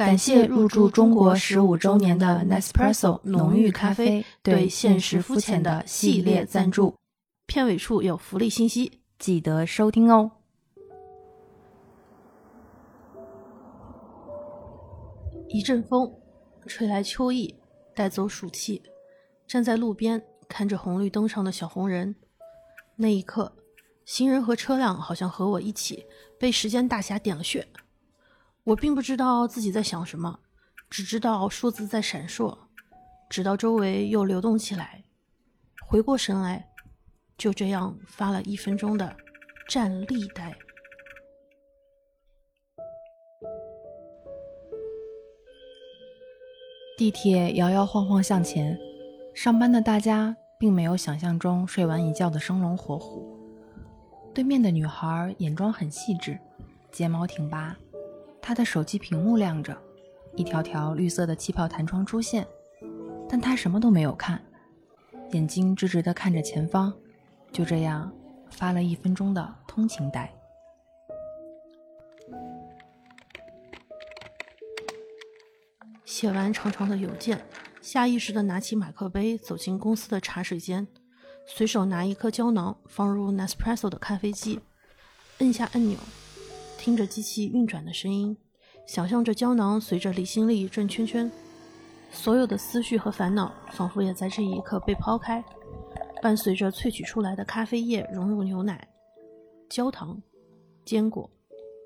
[0.00, 6.94] 感谢入驻中国十五周年的 Nespresso 浓郁咖啡对现实肤浅的系列赞助。
[7.46, 10.30] 片尾处有福利信息，记得收听哦。
[15.50, 16.10] 一阵风
[16.66, 17.54] 吹来秋意，
[17.94, 18.82] 带走暑气。
[19.46, 22.16] 站在路边看着红绿灯上的小红人，
[22.96, 23.52] 那一刻，
[24.06, 26.06] 行人和车辆好像和我一起
[26.38, 27.68] 被时间大侠点了穴。
[28.64, 30.40] 我并不知道自己在想什么，
[30.88, 32.56] 只知道数字在闪烁，
[33.28, 35.02] 直到周围又流动起来。
[35.86, 36.68] 回过神来，
[37.36, 39.16] 就这样发了一分钟的
[39.68, 40.56] 站立呆。
[46.96, 48.78] 地铁摇摇晃晃向前，
[49.34, 53.36] 上班的大家并没有想象中睡完一觉的生龙活虎。
[54.34, 56.38] 对面的女孩眼妆很细致，
[56.92, 57.74] 睫毛挺拔。
[58.42, 59.76] 他的手机屏幕亮着，
[60.34, 62.46] 一条条绿色的气泡弹窗出现，
[63.28, 64.42] 但他什么都没有看，
[65.32, 66.92] 眼睛直直的看着前方，
[67.52, 68.12] 就这样
[68.50, 70.32] 发了一分钟的通勤呆。
[76.04, 77.40] 写完长长的邮件，
[77.80, 80.86] 下意识地拿起马克杯，走进公司的茶水间，
[81.46, 84.60] 随手拿一颗胶囊放入 Nespresso 的咖啡机，
[85.38, 85.96] 摁下按钮。
[86.80, 88.34] 听着机器运转的声音，
[88.86, 91.30] 想象着胶囊随着离心力转圈圈，
[92.10, 95.44] 所有的思绪和烦恼仿佛也在这一刻被抛开。
[96.22, 98.88] 伴随着萃取出来的咖啡液融入牛奶、
[99.68, 100.18] 焦糖、
[100.86, 101.30] 坚果、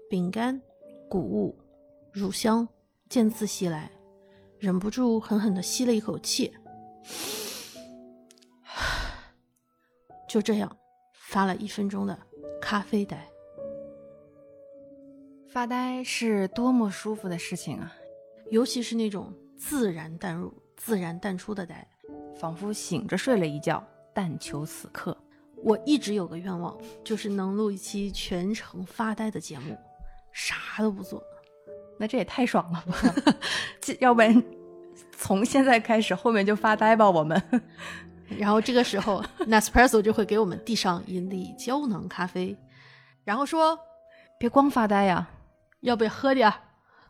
[0.09, 0.63] 饼干、
[1.11, 1.59] 谷物、
[2.13, 2.67] 乳香
[3.09, 3.91] 渐次袭来，
[4.61, 6.53] 忍不住狠狠地吸了一口气，
[10.29, 10.77] 就这样
[11.15, 12.17] 发了一分钟的
[12.61, 13.29] 咖啡呆。
[15.55, 17.95] 发呆是多么舒服的事情啊！
[18.51, 21.87] 尤其是那种自然淡入、自然淡出的呆，
[22.37, 23.81] 仿佛醒着睡了一觉，
[24.13, 25.17] 但求此刻。
[25.63, 29.79] 我一直有个愿望，就是能录一期全程发呆的节目，
[30.33, 31.23] 啥都不做。
[32.01, 33.15] 那这也太爽了吧！
[34.01, 34.43] 要不然
[35.17, 37.41] 从现在开始，后面就发呆吧，我们。
[38.29, 42.57] 然后这个时候， Nespresso 就会给我们递上一粒胶囊咖啡，
[43.23, 43.79] 然后说
[44.37, 45.31] ：“别光发呆呀。”
[45.85, 46.55] 要不要喝点儿？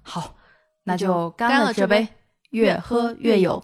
[0.03, 0.35] 好，
[0.83, 2.07] 那就干了这杯，
[2.51, 3.63] 越喝越有。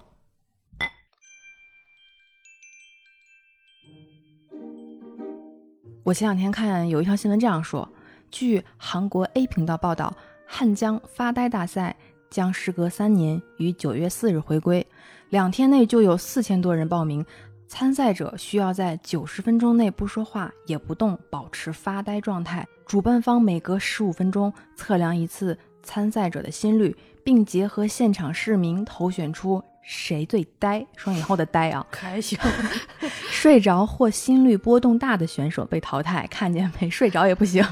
[6.05, 7.89] 我前两天看有一条新闻这样说：，
[8.31, 10.17] 据韩国 A 频道报道，
[10.47, 11.95] 汉江发呆大赛
[12.31, 14.87] 将时隔三年于九月四日回归，
[15.31, 17.27] 两天内就有四千多人报名。
[17.73, 22.67] 参赛者需要在九十分钟内不说话也不动，保持发呆状态。
[22.85, 32.37] 主办方每隔十五分钟测量一次参赛者的心率，并结合现场市民投选出谁最呆（双引号的呆啊 ）。开心。
[33.31, 36.27] 睡着或心率波动大的选手被淘汰。
[36.27, 36.91] 看见没？
[36.91, 37.65] 睡着也不行。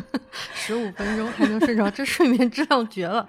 [0.54, 3.28] 十五分钟还能睡着，这睡眠质量绝了。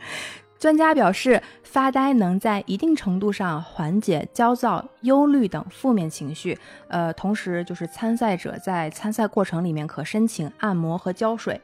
[0.59, 6.57] 专家表示，发呆能在一定程度上缓解焦躁、忧虑等负面情绪。
[6.89, 11.59] 呃，同时就是参赛者在参赛过程里面可申请按摩和浇水，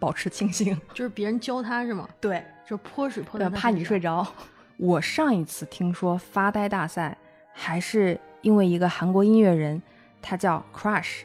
[0.00, 0.76] 保持清醒。
[0.92, 2.08] 就是别人教他是吗？
[2.20, 4.26] 对，就泼水泼的，怕你睡着。
[4.76, 7.16] 我上一次听说发呆大赛，
[7.52, 9.80] 还是因为一个韩国音乐人，
[10.20, 11.20] 他叫 Crush，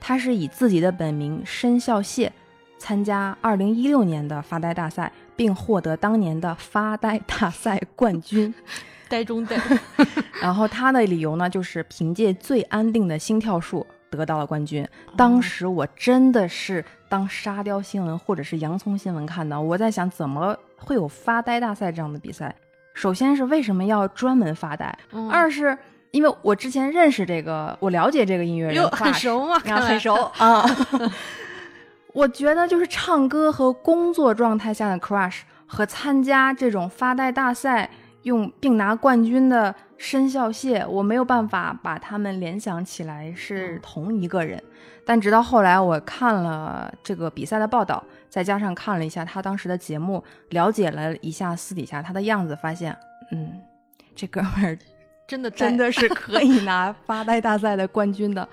[0.00, 2.30] 他是以自己的本名申孝燮
[2.78, 5.12] 参加2016年的发呆大赛。
[5.36, 8.52] 并获得当年的发呆 大赛冠军，
[9.08, 9.56] 呆中呆。
[10.40, 14.86] 然后他的理由呢，就是凭借最安定的心跳数得到了冠军。
[15.16, 22.54] 当时我真的是当沙雕新闻或者是洋葱新闻看到，我在想怎么会有发呆大赛这样的比赛？
[22.94, 24.98] 首先是为什么要专门发呆？
[25.30, 25.76] 二是
[26.10, 29.58] 因为我之前认识这个，我了解这个音乐人，很熟嘛？
[29.60, 30.62] 很熟 啊。
[32.12, 37.88] 我觉得就是唱歌和工作状态下的 crush 和参加这种发呆大赛
[38.22, 44.62] 用并拿冠军的申孝燮，我没有办法把他们联想起来是同一个人。
[45.04, 52.96] 但直到后来我看了这个比赛的报道，再加上看了一下他当时的节目，了解了一下私底下他的样子，发现，
[53.32, 53.60] 嗯，
[54.14, 54.78] 这哥们儿
[55.26, 58.48] 真的真的是可以拿发呆大赛的冠军的。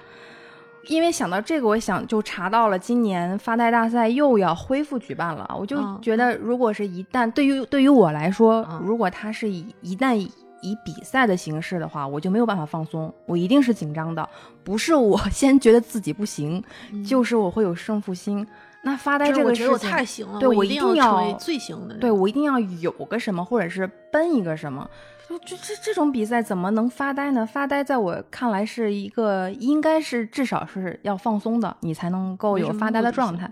[0.88, 5.50] 因为想到这个，我想就查到了今年发呆大赛又要恢复举办了。
[5.58, 14.28] 我就觉得，如果是一旦对于对于我来说，如果他是以一旦以比赛的形式的话，我就没有办法放松，我一定是紧张的。
[14.64, 16.64] 不是我 先觉得自己不行，
[17.06, 18.46] 就是我会有胜负心。
[18.82, 21.96] 那发呆这个事情，我太行了，对我一定要最行的。
[21.96, 24.90] 对我一定要有个什么，或者是奔一个什么。
[25.30, 27.46] 就这这这种比赛怎么能发呆呢？
[27.46, 33.52] 发呆在我看来是一个应该是至少是要放松的，你才能够有发呆的状态。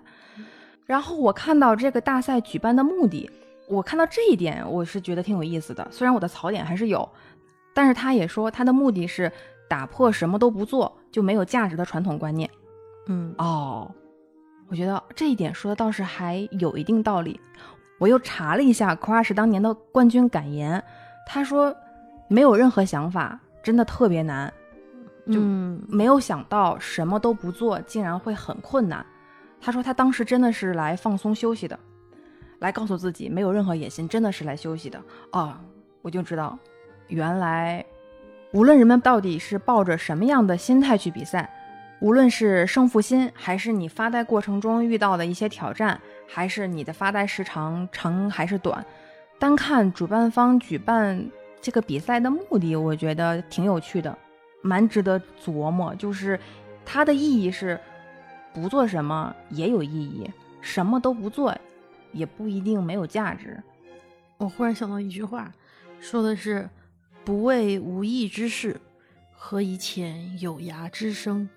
[0.87, 3.29] 然后我看到这个大赛举办的目的，
[3.69, 5.87] 我看到这一点，我是觉得挺有意思的。
[5.91, 7.07] 虽然我的槽点还是有，
[7.75, 9.31] 但是他也说他的目的是
[9.69, 12.49] 打破什么都不做就没有价值的传统观念。
[13.05, 13.91] 嗯哦。
[14.69, 17.39] 我觉得这一点说的倒是还有一定道理。
[17.99, 20.83] 我又查了一下 Crush 当年的冠军感言，
[21.29, 21.75] 他说
[22.29, 24.51] 没有任何想法，真的特别难，
[25.29, 25.41] 就
[25.87, 29.05] 没有想到什么都不做竟然会很困难。
[29.59, 31.77] 他说他当时真的是来放松休息的，
[32.59, 34.99] 来告诉自己没有任何野心，真的是来休息的。
[35.33, 35.53] 哦，
[36.01, 36.57] 我就知道，
[37.07, 37.85] 原来
[38.53, 41.53] 无论人们到底是抱着什么样的心态去比赛。
[41.99, 48.85] 无论是胜负心，还是你发呆过程中遇到的一些挑战，还是你的发呆时长长还是短，
[49.39, 51.29] 单看主办方举办
[51.61, 54.17] 这个比赛的目的，我觉得挺有趣的，
[54.61, 55.93] 蛮值得琢磨。
[55.95, 56.39] 就是
[56.85, 57.79] 它的意义是，
[58.53, 60.29] 不做什么也有意义，
[60.61, 61.55] 什么都不做
[62.11, 63.61] 也不一定没有价值。
[64.37, 65.51] 我忽然想到一句话，
[65.99, 66.69] 说的是
[67.23, 68.79] “不为无益之事，
[69.35, 71.47] 何以遣有涯之生”。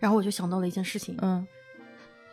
[0.00, 1.46] 然后我就想到了一件事情，嗯，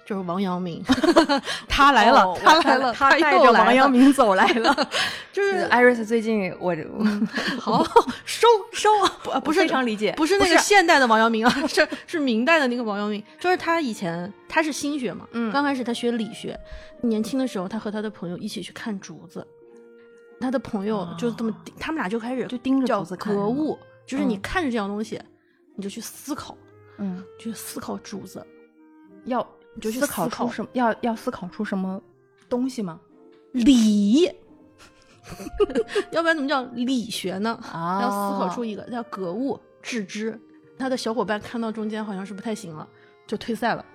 [0.06, 0.84] 就是王阳明，
[1.68, 4.76] 他来了，他来了，他带着王阳明走来了。
[5.32, 6.76] 就是艾瑞斯最近我
[7.60, 7.84] 好
[8.26, 8.90] 收收，
[9.24, 13.24] 不不是非常理解，不是那个现代的王阳明啊，是是明代的那个王阳明。
[13.40, 16.60] 就是他以前他是心学嘛，嗯，刚开始他学理学，
[17.02, 19.46] 年轻的时候他和他的朋友一起去看竹子，
[20.40, 25.20] 他的朋友就这么，他们俩就开始就盯着竹子格物，就是你看着这样东西，
[25.76, 26.58] 你就去思考。
[27.00, 28.46] 嗯，去思考竹子，
[29.26, 29.46] 要
[29.82, 30.70] 就思考出什么？
[30.74, 32.02] 要要思考出什么
[32.50, 33.00] 东西吗？
[33.52, 34.24] 理，
[36.12, 37.60] 要不然怎么叫理学呢？
[37.72, 40.40] 啊，要思考出一个叫格物致知。
[40.78, 42.88] 他的小伙伴看到中间好像是不太行了，
[43.28, 43.86] 就退赛了。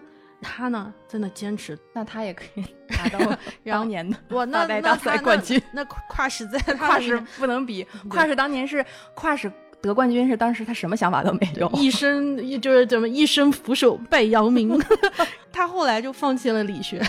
[0.40, 5.60] 他呢在那坚持， 那他也可以 拿到当年的哇，那大赛冠军。
[5.72, 8.84] 那跨时在跨时不能比，跨时当年是
[9.14, 9.52] 跨时。
[9.80, 14.78] 得冠军是当时他什么想法都没有，一生就是怎么一生俯首拜姚明。
[15.52, 17.00] 他后来就放弃了理学，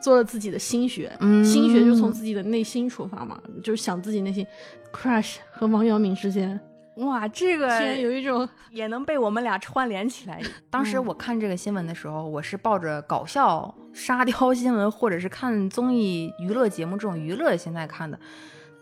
[0.00, 1.10] 做了自己的心学。
[1.44, 4.46] 心学就从自己的内心出发嘛，就是想自己内心。
[4.92, 6.58] Crush 和王阳明之间，
[6.96, 10.40] 哇，这个竟然有一种也能被我们俩串联起来。
[10.68, 18.18] 当时我看这个新闻的时候，我是抱着搞笑沙雕新闻或者是看综艺娱乐节目这种娱乐心态看的。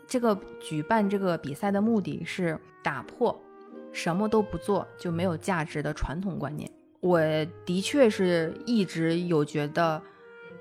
[0.09, 3.39] 这个举办这个比赛的目的是打破
[3.93, 6.71] 什么都不做就没有价值的传统观念。
[7.01, 7.21] 我
[7.65, 10.01] 的确是一直有觉得，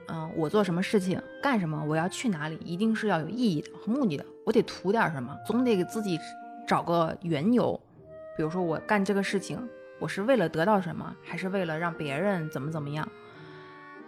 [0.08, 4.26] 嗯，我做什么事情干什么，我要去哪里，一定是要有意义的和目的的。
[4.46, 6.18] 我得图点什么，总得给自己
[6.68, 7.80] 找个缘由。
[8.38, 9.60] 比如说我干这个事情，
[10.00, 13.08] 我是为了得到什么，还是为了让别人怎么怎么样？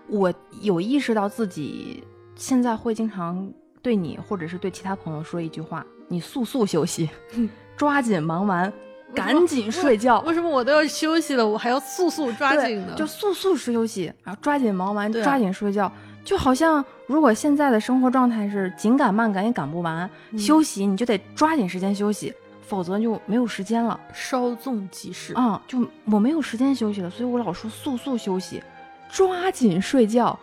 [0.08, 2.04] 我有意识到自己
[2.36, 3.52] 现在会经常。
[3.84, 7.10] 对你，或者是对其他朋友说一句话，你速速休息，
[7.82, 8.72] 抓紧忙完，
[9.16, 10.20] 赶紧睡觉。
[10.20, 12.94] 为什么我都要休息了，我还要速速抓紧呢？
[12.96, 15.92] 就速速休息，然后抓紧忙完，抓紧睡觉。
[16.24, 20.08] 就好像如果现在的生活状态是紧赶慢赶也赶不完，
[20.38, 22.32] 休息你就得抓紧时间休息，
[22.68, 24.00] 否则就没有时间了。
[24.14, 25.60] 稍纵即逝啊！
[25.68, 28.62] 就我没有时间休息了，所以我老说速速休息，
[29.10, 30.38] 抓紧睡觉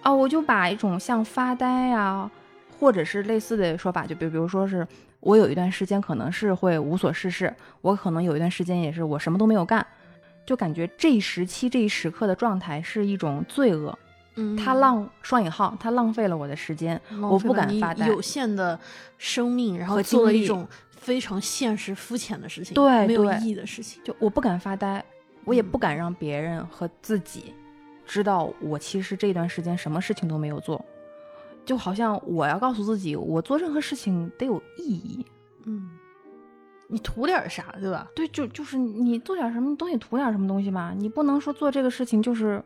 [0.00, 0.10] 啊！
[0.10, 2.30] 我就把一种像发呆啊。
[2.80, 4.86] 或者是类似的说法，就比比如说是
[5.20, 9.84] 我有一段时间可能是会无所事事，我可能有一段时间也是我什么都没有干，
[10.46, 13.98] 就感觉这一时期这一时刻的状态是一种罪恶，
[14.36, 18.78] 嗯，他浪双引号，他浪费了我的时间，我不敢发呆，有限的
[19.18, 25.04] 生命，然后做了一种非常现实肤浅的事情，对，没有意义的事情，就我不敢发呆，
[25.44, 27.52] 我也不敢让别人和自己
[28.06, 30.82] 知道我其实这段时间什么事情都没有做。
[31.68, 35.22] 就好像我要告诉自己，我做任何事情得有意义。
[35.66, 35.90] 嗯，
[36.86, 38.08] 你图点啥，对吧？
[38.14, 40.94] 对，就就是你做点什么，你都得图点什么东西吧。
[40.96, 42.64] 你不能说做这个事情就是，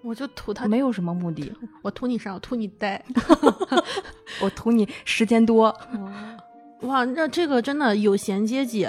[0.00, 1.52] 我就图他没有什么目的。
[1.82, 2.32] 我图你啥？
[2.32, 3.04] 我图你呆。
[4.40, 5.76] 我图你时间多。
[6.82, 8.88] 哇，那这个真的有闲阶级，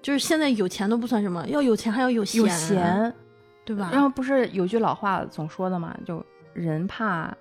[0.00, 3.14] 就是现在有钱都不算什么，要有钱还要有闲，
[3.66, 3.90] 对吧？
[3.92, 7.36] 然后不是有句老话总说的嘛，就人怕。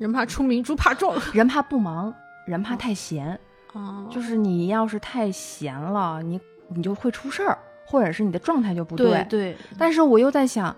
[0.00, 1.20] 人怕出名，猪怕壮。
[1.34, 2.12] 人怕不忙，
[2.46, 3.38] 人怕太闲。
[3.74, 10.74] 哦，就是你要是太闲了，你你就会出事儿，或者是你的状态就不对对，但是我又在想，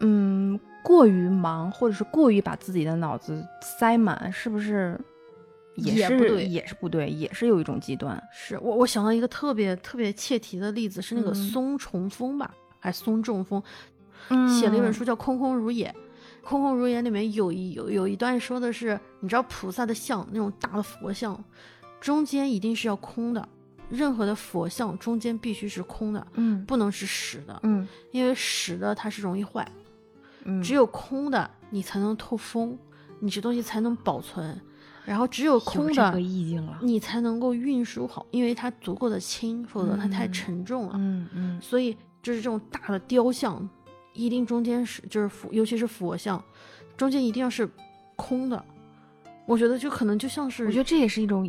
[0.00, 4.98] 嗯，过于忙，或者是过于把自己的脑子塞满，是不是
[5.76, 8.20] 也是也不对也是不对，也是有一种极端。
[8.32, 13.62] 是我我想到一个特别特别切题的例子，是那个嗯松重丰吧，还是松中丰，
[14.30, 15.86] 嗯写了一本书叫《空空如也》。
[16.46, 21.42] 《空空如也》里面有一有有一段说的是，你知道菩萨的像那种大的佛像，
[22.00, 23.48] 中间一定是要空的，
[23.90, 29.68] 任何的佛像中间必须是空的，嗯不能是实的，嗯因为实的它是容易坏，
[30.44, 32.78] 嗯，只有空的你才能透风，
[33.18, 34.56] 你这东西才能保存，
[35.04, 36.78] 然后只有空的有意境了。
[36.80, 40.92] 你才能够运输好，因为它足够的轻，否则它太嗯沉重了。
[40.94, 43.68] 嗯嗯所以就是这种大的雕像，
[44.16, 46.42] 一定中间是就是佛，尤其是佛像，
[46.96, 47.68] 中间一定要是
[48.16, 48.64] 空的。
[49.44, 51.48] 我觉得就可能就像是，我觉得这也是一种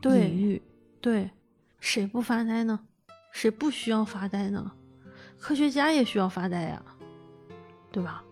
[0.00, 0.62] 对隐喻。
[1.00, 1.28] 对，
[1.80, 2.78] 谁不发呆呢？
[3.32, 4.70] 谁不需要发呆呢？
[5.40, 6.80] 科学家也需要发呆呀，
[7.90, 8.22] 对吧？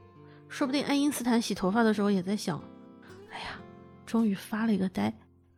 [0.49, 2.63] 说不定爱因斯坦洗头发的时候也在想，
[3.33, 3.61] 哎呀，
[4.07, 5.13] 终于发了一个呆，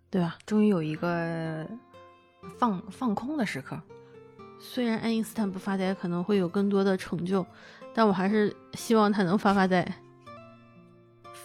[0.09, 0.38] 对吧？
[0.47, 1.69] 终于有一个
[2.59, 3.79] 放放空的时刻。
[4.59, 7.45] 虽然爱因斯坦不发呆可能会有更多的成就，
[7.95, 9.87] 但我还是希望他能发发呆。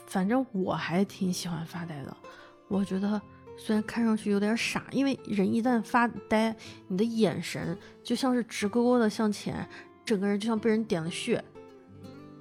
[0.05, 2.15] 反正我还挺喜欢发呆的，
[2.67, 3.21] 我觉得
[3.57, 6.55] 虽然看上去有点傻，因为人一旦发呆，
[6.87, 9.67] 你的眼神就像是直勾勾的向前，
[10.05, 11.43] 整个人就像被人点了穴，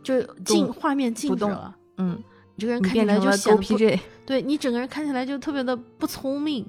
[0.02, 2.22] 就静画面静止动了，嗯，
[2.54, 3.76] 你这个人看起来就显得不。
[4.24, 6.64] 对你整个人看起来就特别的不聪明。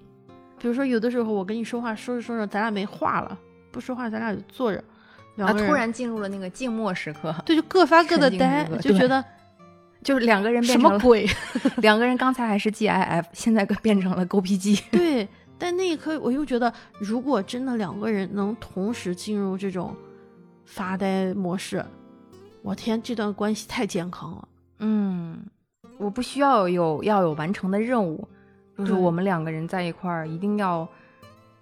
[0.59, 3.39] 比如说，有的时候我跟你说话，说着说着，咱俩没话了，
[3.71, 4.83] 不说话，咱俩就坐着，两
[5.45, 9.23] 啊，个人突然进入了那个静默时刻，对，就各发各的呆就觉得
[10.03, 11.27] 就是两个人什变成了么鬼？
[11.77, 14.75] 两个人刚才还是 GIF，现在变成了狗皮鸡。
[14.91, 15.27] 对，
[15.57, 19.95] 但那一刻我又觉得，如果真的两个人能同时进入这种
[20.65, 21.83] 发呆模式，
[22.61, 24.47] 我天，这段关系太健康了。
[24.79, 25.45] 嗯，
[25.97, 28.27] 我不需要有要有完成的任务，
[28.77, 30.87] 就是我们两个人在一块儿一定要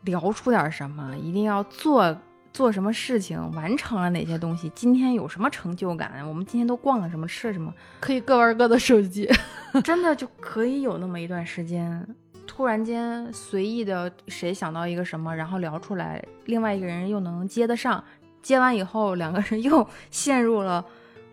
[0.03, 2.15] 聊出点什么，一定要做
[2.55, 9.29] 做什么事情，完成了哪些东西，今天有什么成就感，我们今天都逛了什么，吃了什么，可以各玩各的手机，
[9.83, 12.07] 真的就可以有那么一段时间，
[12.47, 18.01] 突然间随意的谁想到一个什么，然后聊出来，另外一个人又能接得上，
[18.41, 20.85] 接完以后两个人 又陷入了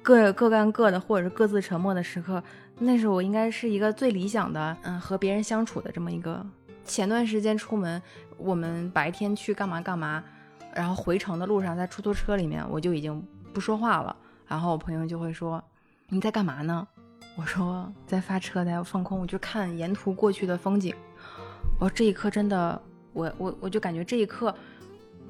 [0.02, 2.43] 各各干各的，或者是各自沉默的时刻。
[2.81, 6.45] 那时候我应该是一个最理想的，嗯，和别人相处的这么一个。
[6.85, 8.02] 前段时间出门，
[8.37, 10.25] 我们白天去干嘛干嘛，
[10.75, 14.14] 然后回程的路上在出租车里面，我就已经不说话了。
[14.47, 15.62] 然后我朋友就会说
[16.09, 16.87] ：“你在干嘛呢？”
[17.37, 20.95] 我说在发车呆，我放空，我就看沿途过去的风景。
[21.79, 22.81] 我说这一刻真的，
[23.14, 24.55] 我我我就感觉这一刻，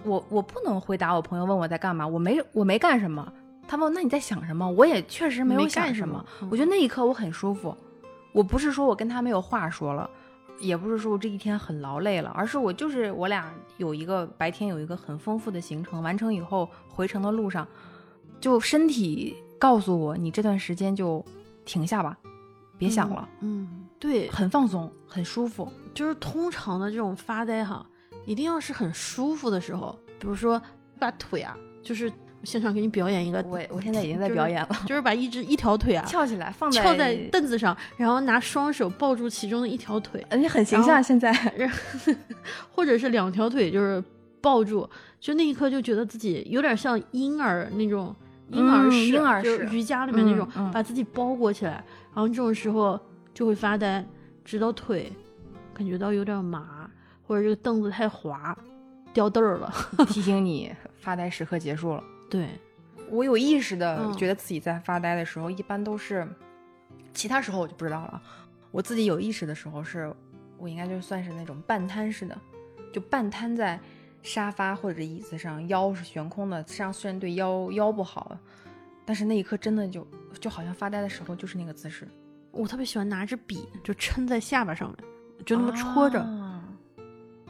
[0.02, 3.32] 我我不能回答我朋友问我在干嘛，我没我没干什么。
[3.68, 4.68] 他问那你在想什么？
[4.68, 6.26] 我也确实没有想什么什么。
[6.40, 7.76] 嗯我觉得那一刻我很舒服。
[8.32, 10.10] 我不是说我跟他没有话说了，
[10.62, 17.66] 也不是说我这一天很劳累了，而是我就是我俩有一个白天有一个很丰富的行程，完成以后回程的路上，
[18.40, 21.22] 就身体告诉我，你这段时间就
[21.64, 22.16] 停下吧，
[22.78, 25.70] 别想了，嗯，对，很放松，很舒服。
[25.92, 27.84] 就是通常的这种发呆哈，
[28.24, 30.60] 一定要是很舒服的时候，比如说
[30.98, 32.10] 把腿啊，就是
[32.44, 41.02] 现场给你表演一个，我我现在已经在表演了，就是把一只一条腿啊翘起来放在翘在凳子上，然后拿双手抱住其中的一条腿，而且很形象。
[41.02, 41.32] 现在
[42.70, 44.02] 或者是两条腿就是
[44.40, 44.88] 抱住，
[45.20, 48.14] 就那一刻就觉得自己有点像婴儿那种
[48.50, 51.84] 婴儿嗯式，婴儿式瑜伽里面那种，嗯嗯把自己包裹起来，
[52.14, 52.98] 然后这种时候
[53.32, 54.04] 就会发呆，
[54.44, 55.12] 直到腿
[55.72, 56.90] 感觉到有点麻，
[57.26, 58.56] 或者这个凳子太滑，
[59.12, 59.72] 掉凳儿了。
[60.08, 62.02] 提醒你发呆时刻结束了。
[62.32, 62.48] 对，
[63.10, 66.26] 我有意识的嗯觉得自己在发呆的时候，一般都是，
[67.12, 68.22] 其他时候我就不知道了。
[68.70, 70.10] 我自己有意识的时候是，
[70.56, 72.34] 我应该就算是那种半瘫似的，
[72.90, 73.78] 就半瘫在
[74.22, 78.34] 沙发或者椅子上，腰是悬空的，这样虽然对腰腰不好，
[79.04, 80.08] 但是那一刻真的就
[80.40, 82.08] 就好像发呆的时候就是那个姿势，
[82.50, 86.18] 我特别喜欢拿支笔就撑在下巴上面，就那么戳着。
[86.18, 86.48] 啊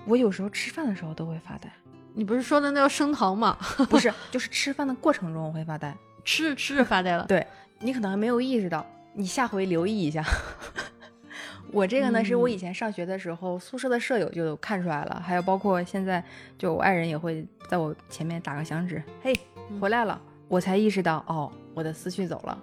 [0.05, 1.73] 我有时候吃饭的时候都会发呆，
[2.15, 3.57] 你不是说的那叫升糖吗？
[3.89, 5.97] 不是，就是吃饭的过程中我会发呆。
[6.25, 7.25] 吃着吃着发呆了。
[7.27, 7.45] 对
[7.81, 10.25] 你可能还没有意识到，你下回留意一下。
[11.73, 16.23] 我这个呢，是我以前上学的时候，宿舍的舍友就看出来了，还有包括现在，
[16.59, 19.35] 就我爱人也会在我前面打个响指，嘿，
[19.81, 22.59] 回来了，我才意识到，哦，我的思绪走了，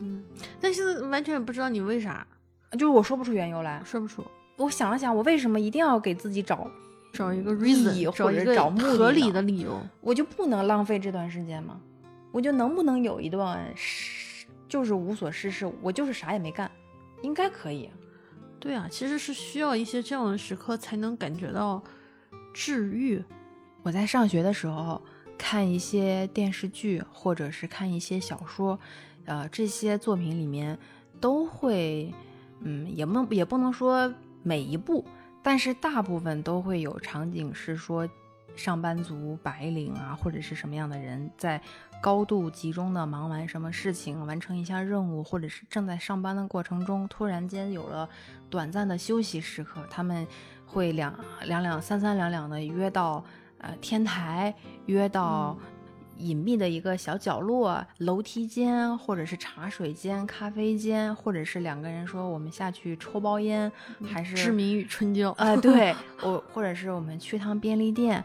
[0.00, 0.24] 嗯，
[0.60, 2.26] 但现在完全不知道你为啥
[2.72, 3.80] 就是我说不出缘由来。
[3.84, 4.24] 说不出。
[4.56, 6.66] 我想了想，我为什么一定要给自己找
[7.14, 9.80] 找一个意 reason，义找一个或者找目的合理的理由。
[10.00, 11.80] 我就不能浪费这段时间吗？
[12.32, 16.68] 我就能不能有一段是就是无所事事，我就是啥也没干，
[17.22, 17.88] 应该可以。
[18.58, 21.80] 对啊，其实是需要一些这样的时刻才能感觉到
[22.52, 23.22] 治愈。
[23.82, 25.00] 我在上学的时候
[25.38, 28.76] 看一些电视剧，或者是看一些小说，
[29.26, 30.76] 呃，这些作品里面
[31.20, 32.12] 都会，
[32.62, 35.04] 嗯，也不能也不能说每一部，
[35.44, 38.08] 但是大部分都会有场景是说，
[38.56, 41.60] 上班族白领啊，或者是什么样的人在
[42.02, 48.08] 高度集中的忙完什么事情，完成一项任务，或者是正在上班的过程中，突然间有了
[48.48, 50.26] 短暂的休息时刻，他们
[50.66, 53.22] 会两两两三三两两的约到。
[53.58, 55.56] 呃，天台约到
[56.18, 63.70] 隐秘的一个小角落、楼梯间，或者是茶水间、咖啡间，或者是两个人说我们下去抽包烟，
[64.02, 65.30] 还是志明与春娇。
[65.32, 68.24] 啊、对 我，或者是我们去趟便利店，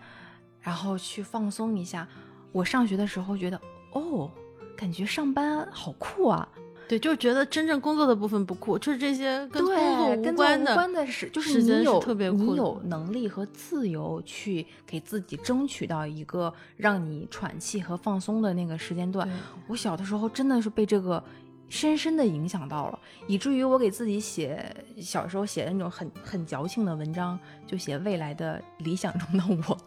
[0.61, 2.07] 然后去放松一下。
[2.51, 4.31] 我上学的时候觉得，哦，
[4.75, 6.47] 感觉上班好酷啊！
[6.89, 9.75] 对，就觉得真正工作的部分不酷，就是这些跟工作
[10.15, 10.71] 对，跟无关的。
[10.71, 19.29] 无关的是，就是你有特别酷你有能力和自由去给自己争取到一个让你喘气和放松的那个时间段。
[19.67, 21.23] 我小的时候真的是被这个
[21.67, 29.77] 深深的影响到了，以至于我给自己写小时候写的那种很很矫情的文章，就写未来的理想中的我，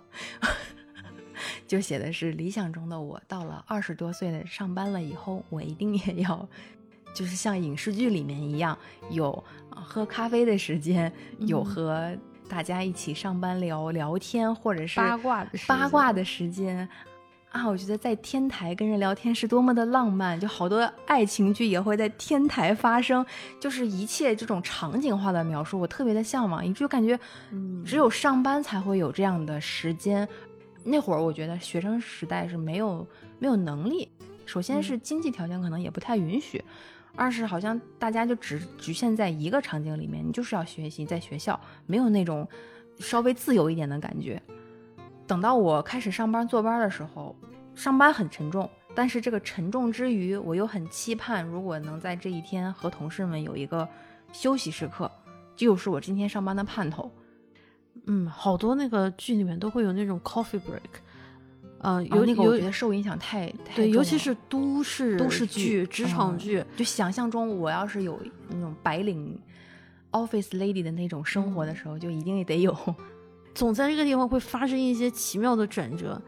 [1.66, 6.48] 就写的是理想中的我到了二十多岁的上班了以后，我一定也要。
[7.14, 8.76] 就是像影视剧里面一样，
[9.10, 9.32] 有
[9.70, 16.88] 呃喝咖啡的时间，有嗯和大家一起上班聊聊天，或者是八卦的时八间卦的时间
[17.50, 23.24] 啊，我觉得在天台跟人聊天是多么的浪漫，就好多爱情剧也会在天台发生，
[23.60, 27.18] 就是一切这种场景化的描述，我特别的向往，以至于感觉
[27.50, 30.26] 嗯只有上班才会有这样的时间。
[30.84, 33.06] 那会儿我觉得学生时代是没有
[33.38, 34.10] 没有能力，
[34.46, 36.64] 首先是经济条件可能也不太允许。
[37.14, 42.48] 二是好像大家就只局限在一个场景里面，你就是要学习，在学校没有那种
[42.98, 44.40] 稍微自由一点的感觉。
[45.26, 47.36] 等到我开始上班坐班的时候，
[47.74, 53.88] 上班很沉重，但是这个沉重之余，我又很期盼，如果能在这一天和同事们有一个
[54.32, 55.10] 休息时刻，
[55.54, 57.10] 就是我今天上班的盼头。
[58.06, 61.00] 嗯，好多那个剧里面都会有那种 coffee break，
[61.82, 68.18] 呃，有、那个我觉得受影响太太对，尤其是都市都市剧、职场嗯剧，就想象中，我要是有
[68.48, 69.38] 那种白领
[70.12, 72.74] office lady 的那种生活的时候，就一定得有。
[73.54, 76.20] 总在这个地方会发生一些奇妙的转折。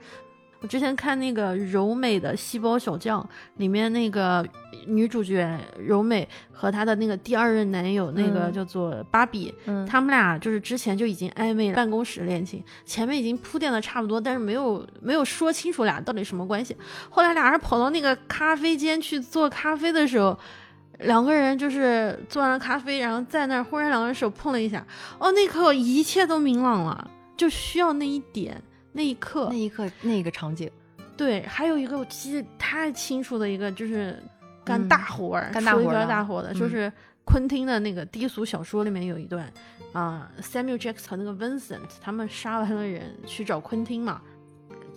[0.65, 3.21] 我之前看那个柔美的《细胞小将》
[3.59, 4.43] 里面那个
[4.87, 5.47] 女主角
[5.79, 16.75] 柔美和她的那个第二任男友那个嗯叫做芭比，嗯他们俩就是之前就已经暧昧了办公室恋情，前面已经铺垫的差不多，但是没有没有说清楚俩到底什么关系。
[17.11, 20.35] 后来俩人跑到那个咖啡间去做咖啡的时候，
[21.01, 24.83] 两个人就是做完了咖啡，然后在那儿忽然两个人手碰了一下，
[25.19, 28.63] 哦，那一刻一切都明朗了，就需要那一点
[28.97, 29.57] 那一刻那。
[29.57, 30.71] 一刻，那个场景，
[31.17, 34.17] 对，还有一个我记得太清楚的一个就是
[34.65, 36.93] 干嗯大活儿，干大活儿的边大活的，就嗯是
[37.25, 39.53] 昆汀的那个低俗小说里面有一段
[39.93, 44.23] 啊、s a m u e l Jackson 和那个 Vincent 他们杀完了人去找昆汀嘛，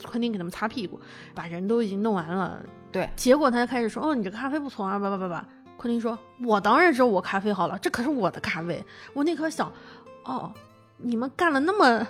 [0.05, 0.99] 昆汀给他们擦屁股，
[1.33, 5.45] 把人都已经弄完了，对，结果他就开始说，哦，你这咖啡不错啊，叭叭叭叭。
[5.77, 8.83] 昆汀说，我当然知道我咖啡好了，这可是我的咖啡。
[9.13, 9.71] 我那刻想，
[10.23, 10.51] 哦，
[10.97, 12.07] 你们干了那么、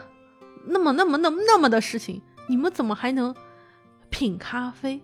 [0.68, 3.34] 那么、那么、那么、那么的事情，你们怎么还能
[4.10, 5.02] 品咖啡？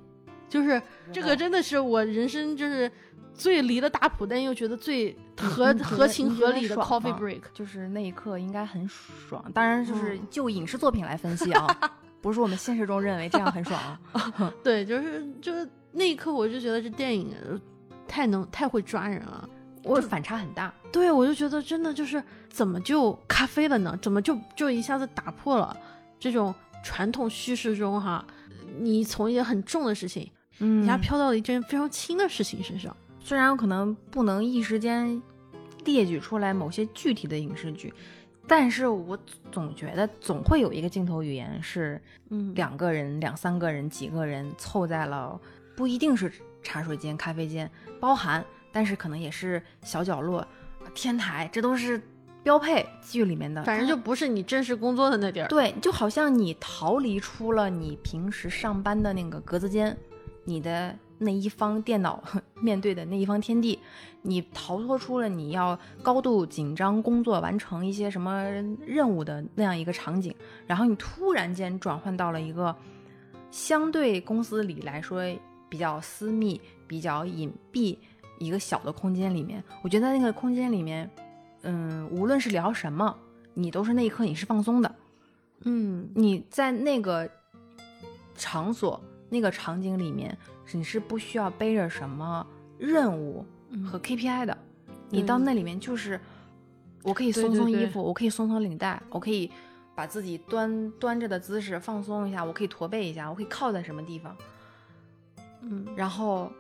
[0.50, 2.92] 就是这个，真的是我人生就是
[3.34, 7.42] 最离了大谱，但又觉得最合得合情合理的 coffee break。
[7.54, 9.44] 就是那一刻应该很爽。
[9.54, 11.68] 当然，就是嗯就影视作品来分析啊，
[12.22, 13.80] 不是我们现实中认为这样很爽
[14.12, 14.54] 啊。
[14.64, 17.60] 对，就是就是那一刻，我就觉得这电影呃
[18.08, 19.50] 太能太会抓人了。
[19.84, 20.74] 我反差很大。
[20.92, 23.98] 对，我就觉得真的就是怎么就咖啡了呢？
[24.02, 25.76] 怎么就就一下子打破了
[26.20, 28.26] 这种传统叙事中哈，
[28.80, 32.96] 你从一件很重的事情，嗯一下飘到了一件非常轻的事情身上。
[33.20, 35.22] 虽然我可能不能一时间
[35.86, 37.94] 列举出来某些具体的影视剧，
[38.48, 39.18] 但是我
[39.52, 45.40] 总觉得总会有一个镜头语言是嗯，两个人、两三个人、几个人凑在了，
[45.76, 47.70] 不一定是茶水间、咖啡间，
[48.00, 48.44] 包含，
[48.74, 50.46] 但是可能也是小角落、
[50.94, 52.02] 天台，这都是
[52.44, 53.64] 标配剧里面的。
[53.64, 55.48] 反正就不是你正式工作的那地儿。
[55.48, 59.96] 对，就好像你逃离出了你平时上班的那个格子间，
[60.44, 62.22] 你的那一方电脑
[62.60, 63.80] 面对的那一方天地，
[64.24, 68.44] 你逃脱出了你要高度紧张工作完成一些什么
[68.86, 70.36] 任务的那样一个场景，
[70.68, 72.76] 然后你突然间转换到了一个
[73.52, 75.24] 相对公司里来说
[75.70, 77.98] 比较私密、比较隐蔽
[78.40, 81.10] 一个小的空间里面，我觉得在那个空间里面，
[81.62, 83.16] 嗯，无论是聊什么，
[83.54, 84.96] 你都是那一刻你是放松的。
[85.62, 86.10] 嗯。
[86.16, 87.30] 你在那个
[88.36, 90.38] 场所、那个场景里面，
[90.72, 92.46] 你是不需要背着什么
[92.78, 93.84] 任务嗯。
[93.86, 94.58] 和 KPI 的。
[95.10, 96.20] 你到那里面就是，
[97.04, 97.58] 我可以松对对。
[97.58, 99.52] 对松衣服，我可以松松领带，我可以
[99.94, 104.36] 把自己端端着的姿势放松一下，我可以驼背一下，我可以靠在什么地方，
[105.62, 105.86] 嗯。
[105.96, 106.52] 然后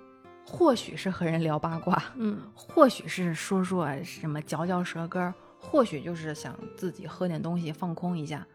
[0.45, 8.45] 或许是和人聊八卦，嗯或许是说说什么嚼嚼舌根儿，或许就是想自己喝点东西放空一下。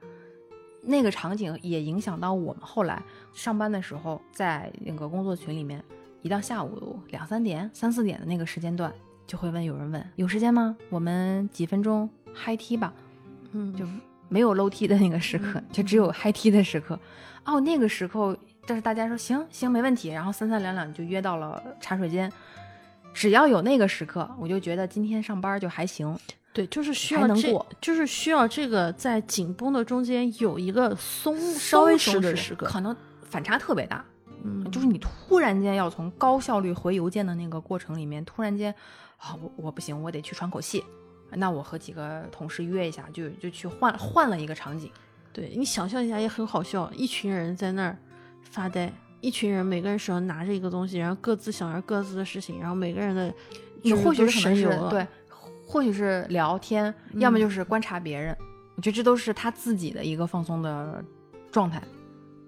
[0.82, 5.82] 那个场景也影响到我们后来上班的时候，在那个工作群里面，
[6.22, 8.92] 一到下午两三点、三四点的那个时间段，
[9.26, 10.76] 就会问有人问有时间吗？
[10.88, 12.94] 我们几分钟嗨 T 吧，
[13.52, 13.84] 嗯，就
[14.28, 16.98] 没有 low T 的那个时刻，就只有嗨 T 的时刻。
[17.44, 18.36] 哦，那个时候，
[18.68, 22.30] 但是大家说行行没问题，然后三三两两就约到了茶水间。
[23.14, 26.16] 只要有那个时刻，我就觉得今天上班就还行。
[26.52, 34.04] 对，就是需要能过，就是需要这个在紧绷的中间有一个松稍微松的时刻，可能反差特别大。
[34.44, 38.72] 嗯，就是你突然间要从高效率回邮件的那个过程里面，突然间
[39.16, 40.84] 啊，我我不行，我得去喘口气。
[41.30, 44.90] 那我和几个同事约一下，就就去换换了一个场景。
[45.32, 47.98] 对你想象一下也很好笑，一群人在那儿
[48.50, 53.32] 发呆，一群人每个人手上拿着一个东西，然后各自想着各自的事情，然后每个人的
[53.82, 55.06] 你或许是神游了，对，
[55.66, 58.36] 或许是聊天，要么嗯就是观察别人。
[58.76, 61.04] 我觉得这都是他自己的一个放松的
[61.50, 61.82] 状态。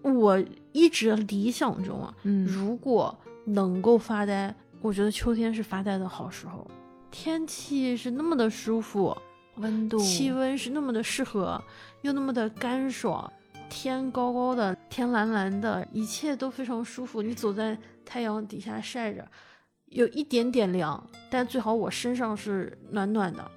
[0.03, 6.67] 我一直理想中啊，嗯如果能够发呆，我觉得秋天是发呆的好时候，
[7.11, 9.17] 天气是那么的舒服，
[9.57, 11.63] 温度气温是那么的适合，
[12.03, 13.31] 又那么的干爽，
[13.71, 17.23] 天高高的，天蓝蓝的，一切都非常舒服。
[17.23, 19.27] 你走在太阳底下晒着，
[19.87, 23.51] 有一点点凉，但最好我身上是暖暖的，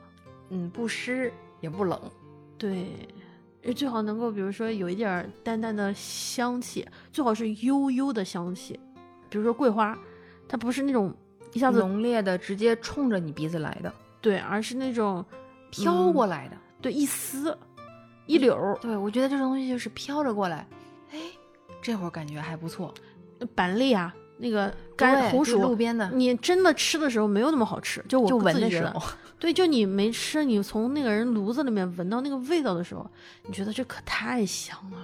[0.52, 1.99] 嗯不湿也不冷。
[2.58, 2.88] 对，
[3.63, 8.80] 呃最好能够比如说有一点淡淡的香气，最好是悠悠的香气，
[9.30, 9.97] 比如说桂花，
[10.47, 11.13] 它不是那种
[11.52, 15.26] 一下子浓烈的直接冲着你鼻子来的，对，而是那种
[15.71, 16.58] 飘过来的。
[16.82, 17.58] 对一丝
[18.25, 20.67] 一绺儿对，我觉得这种东西就是飘着过来，
[21.12, 21.19] 哎，
[21.81, 22.93] 这会儿感觉还不错。
[23.53, 29.01] 板栗啊，那个干红薯，路边的，你真的吃的时候没有那么好吃，就我就闻的时候，
[29.38, 33.05] 对，就你没吃，你从那个人炉子里面闻到那个味道的时候，
[33.45, 34.97] 你觉得这可太香了。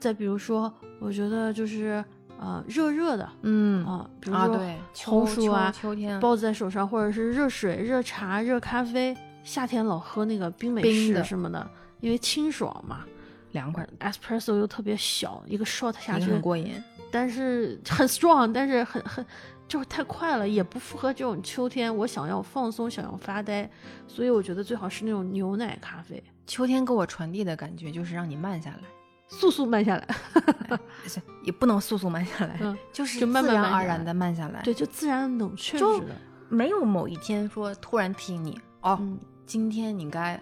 [0.00, 2.04] 再比如说，我觉得就是
[2.38, 4.46] 呃热热的嗯啊、比如啊，
[4.94, 9.16] 说红薯啊秋秋天包子在手上，或者是热水、热茶、热咖啡。
[9.44, 11.70] 夏天老喝那个冰美式什么的，
[12.00, 13.04] 因为清爽嘛。
[13.52, 16.74] 凉快，espresso 又特别小，一个 shot 下去很过瘾。
[17.10, 19.24] 但是很 strong，但是很很
[19.66, 23.68] 就是太快了，也不符合这种秋天我想要放松、想要发呆，
[24.06, 28.80] 所以我觉得最好是那种牛奶咖啡，秋天给我传递的感觉就是让你慢下来，
[29.28, 30.08] 速速慢下来，
[31.08, 34.60] 是也不能速速慢下来，嗯就是就慢慢自然而然的慢下来。
[34.60, 36.14] 对，就自然冷却就似的。
[36.50, 40.38] 没有某一天说突然提醒你，哦，嗯，今天你该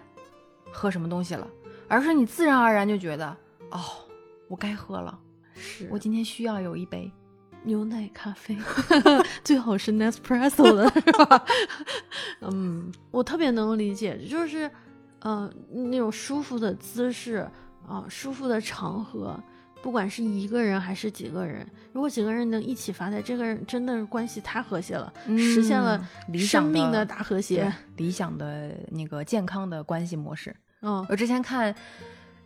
[0.71, 1.47] 喝什么东西了，
[1.87, 3.27] 而是你自然而然就觉得，
[3.71, 3.79] 哦，
[4.47, 5.17] 我该喝了，
[5.55, 7.11] 是我今天需要有一杯。
[7.63, 8.55] 牛奶咖啡，
[9.43, 11.45] 最好是 Nespresso 的，是吧？
[12.39, 14.71] 嗯，我特别能理解，就是，
[15.19, 17.49] 呃，那种舒服的姿势
[17.85, 19.37] 啊、舒服的场合，
[19.81, 27.71] 不管是一个人还是几个人，如果几个人能一起发财，这个人真的关系太和谐了，实现了嗯理想生命的的大和谐。
[27.97, 30.55] 理想的那个健康的关系模式。
[30.81, 31.73] 嗯我之前看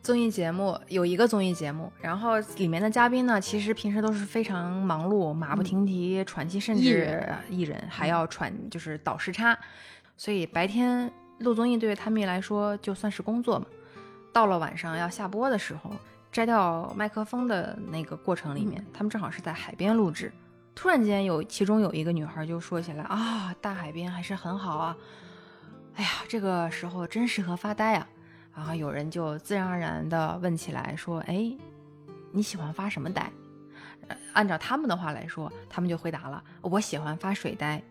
[0.01, 9.57] 综艺节目，有一个综艺节目，然后里面的嘉宾呢，其实平时都是非常忙碌、马不停蹄、喘气，甚艺至人艺人还要喘，就是倒时差，
[10.17, 13.65] 所以白天录综艺对于他们来说就算是工作嘛。
[14.33, 15.91] 到了晚上要下播的时候，
[16.31, 20.31] 摘掉麦克风的那个过程里面，他们正好是在海边录制。
[20.73, 24.97] 突然间有其中有一个女孩就说起来啊，大海边还是很好啊，
[25.95, 28.07] 哎呀，这个时候真适合发呆啊。
[28.55, 31.55] 然后有人就自然而然的问起来说：“哎，
[32.31, 33.29] 你喜欢发什么呆？”
[34.07, 37.81] 呃按照他们的话来说，他们就回答了：“我喜欢发水呆。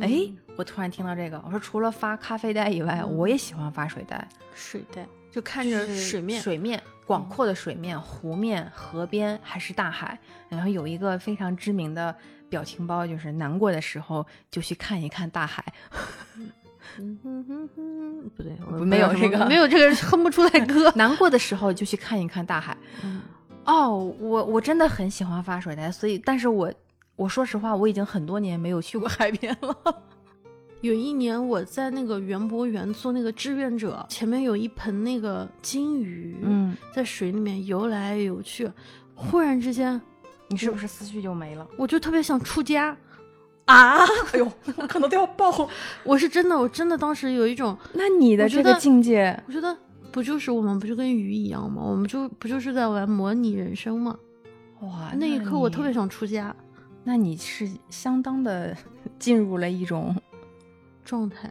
[0.00, 10.18] 哎，嗯我突然听到这个，我说除了发咖啡呆以外，嗯我也喜欢发水呆，水袋就看着水面，水面广阔的水面、湖面、河边还是大海，
[10.48, 12.16] 然后有一个非常知名的
[12.48, 15.62] 表情包，就是难过的时候就去看一看大海。
[16.98, 20.90] 嗯哼哼哼，不对，我没有这个没有这个哼不出来 歌。
[20.96, 22.74] 难过的时候就去看一看大海。
[23.04, 23.20] 嗯
[23.66, 26.72] 哦，我我真的很喜欢发水台，所以，但是我
[27.14, 30.02] 我说实话，我已经很多年没有去过海边了。
[30.80, 38.70] 有一年我在那个园博园做那个志愿者，前面有一盆那个金鱼，嗯，在水里面游来游去，
[39.14, 40.00] 忽然之间
[40.48, 41.66] 你是不是思绪就没了？
[41.76, 42.96] 我就特别想出家。
[43.64, 43.98] 啊！
[44.32, 45.68] 哎呦，我可能都要爆！
[46.04, 49.76] 我是真的，我真的当时有一种， 那你的这个境界，我觉得
[50.12, 51.82] 不就是我们不就跟鱼一样吗？
[51.82, 54.16] 我们就不就是在玩模拟人生吗？
[54.82, 56.54] 哇，那一刻我特别，想出家
[57.02, 58.72] 那你是相当的
[59.18, 60.14] 进入了一种，
[61.06, 61.50] 状态。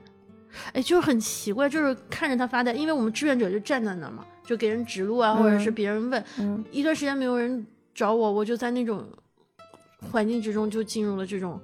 [0.73, 9.03] 哎，就是很奇怪，就是看着他发呆，因为我们志愿者就站在那儿嘛，就给人指路啊，或者是嗯别人问，嗯，一段时间没有人找我，我就在那种
[10.11, 11.59] 环境之中就进入了这种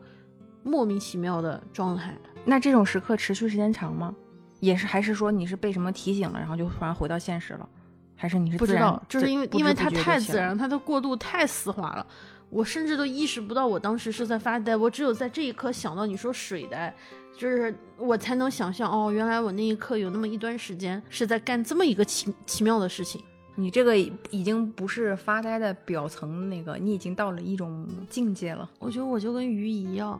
[0.63, 2.17] 莫名其妙的状态。
[2.43, 4.13] 那这种时刻持续时间长吗？
[4.59, 7.69] 也是，还是说你是被什么提醒了，然后就突然回到现实了？
[8.15, 12.05] 还是你是不知道，就是因为因为它太自然，它的过渡太丝滑了，
[12.49, 16.93] 我甚至都意识不到我当时是在发呆，我只有在这一刻想到你说水呆，
[17.37, 23.21] 就是我才能想象哦，原来我那一刻有那么一段时间是在干这么一个奇奇妙的事情。
[23.55, 28.69] 你这个已已经不是发呆的表层那个，你已经到了一种境界了。
[28.79, 30.19] 我觉得我就跟鱼一样，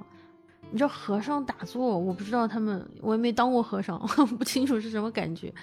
[0.69, 5.53] 你知道和尚打坐，我不知道他们，我也没当过和尚， 我不清楚是什么感觉，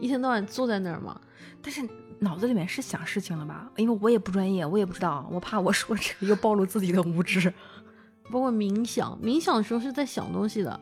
[0.00, 1.18] 一天到晚坐在那儿嘛。
[1.62, 1.88] 但是
[2.18, 3.70] 脑子里面是想事情了吧？
[3.76, 7.52] 因为我也不专业，我也不知道，我怕我说这个又暴露自己的无知。
[8.30, 10.80] 包括冥想，冥想的时候是在想东西的，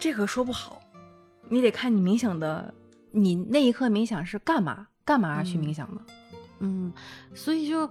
[0.00, 0.80] 这个说不好，
[1.50, 2.72] 你得看你冥想的，
[3.10, 4.88] 你那一刻冥想是干嘛？
[5.04, 6.00] 干嘛而去冥想的？
[6.60, 6.90] 嗯，
[7.34, 7.88] 所以就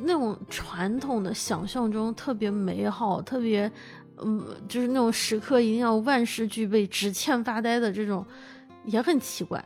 [0.00, 3.70] 那种传统的想象中特别美好，特别，
[4.18, 8.26] 嗯，就是那种时刻一定要万事俱备，只欠发呆的这种，
[8.84, 9.64] 也很奇怪。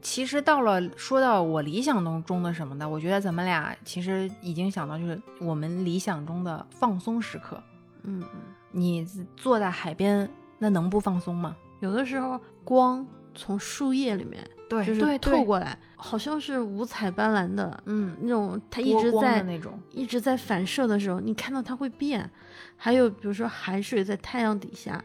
[0.00, 7.60] 其实到了说到我理想当中的什么的，我觉得咱们俩其实已经想到就是我们理想中的放松时刻。
[8.02, 8.22] 嗯，
[8.70, 9.04] 你
[9.36, 10.28] 坐在海边，
[10.64, 11.54] 那能不放松吗？
[11.80, 22.30] 有的时候光从树叶里面对就是透过来，好像是五彩斑斓的嗯，那种，它一直在的那种，一直在反射的时候，你看到它会变。
[22.78, 25.04] 还有比如说海水在太阳底下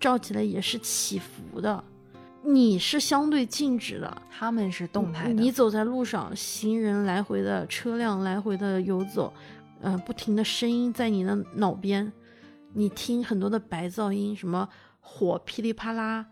[0.00, 1.84] 照起来也是起伏的，
[2.42, 5.32] 你是相对静止的，他们是动态的。
[5.32, 9.32] 你走在路上，行人来回的，车辆来回的游走，
[9.80, 12.12] 呃，不停的声音在你的脑边，
[12.72, 14.68] 你听很多的白噪音，什么
[15.10, 16.26] 火噼里啪啦，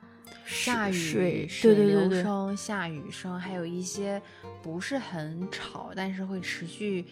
[0.44, 4.20] 下雨水，水对对对对，流声、下雨声，还有一些
[4.62, 7.04] 不是很吵，但是会持续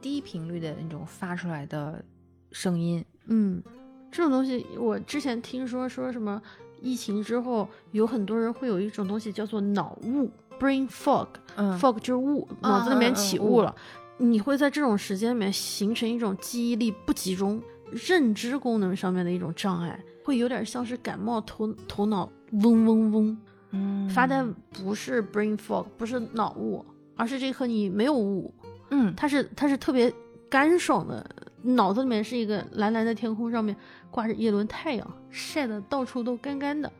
[0.00, 2.02] 低频率的那种发出来的
[2.50, 3.04] 声音。
[3.26, 3.62] 嗯，
[4.10, 6.40] 这种东西我之前听说说什么，
[6.80, 11.28] 疫情之后有很多人会有一种东西叫做脑雾 （brain fog）。
[11.56, 13.72] 嗯 fog 就是雾，嗯脑子里面起雾了。
[14.18, 17.60] 你会在这种时间里面形成一种记忆力不集中、
[17.94, 23.38] 认知功能上面的一种障碍，会有点像是感冒头头脑嗡嗡嗡。
[23.70, 24.08] 嗯。
[24.08, 26.84] 发呆不是 brain fog，不是脑雾，
[27.16, 28.52] 而是这颗你没有雾，
[28.90, 30.12] 嗯，它是它是特别
[30.48, 31.24] 干爽的，
[31.62, 33.74] 脑子里面是一个蓝蓝的天空，上面
[34.10, 36.92] 挂着一轮太阳，晒的到处都干干的。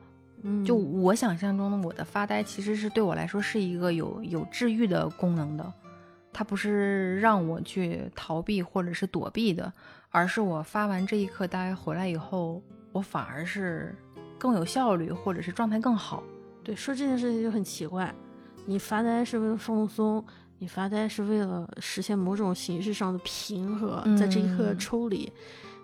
[0.42, 5.72] 嗯，就我想象中的我的发呆，其实是对我来说是一个有有治愈的功能的，
[6.33, 9.72] 它不是让我去逃避或者是躲避的，
[10.14, 13.92] 而是我发完这一刻呆回来以后，我反而是
[14.38, 16.22] 更有效率，或者是状态更好。
[16.62, 18.14] 对，说这件事情就很奇怪，
[18.64, 20.24] 你发呆是为了放松，
[20.61, 25.33] 你发呆是为了实现某种形式上的平和，在这一刻嗯抽离。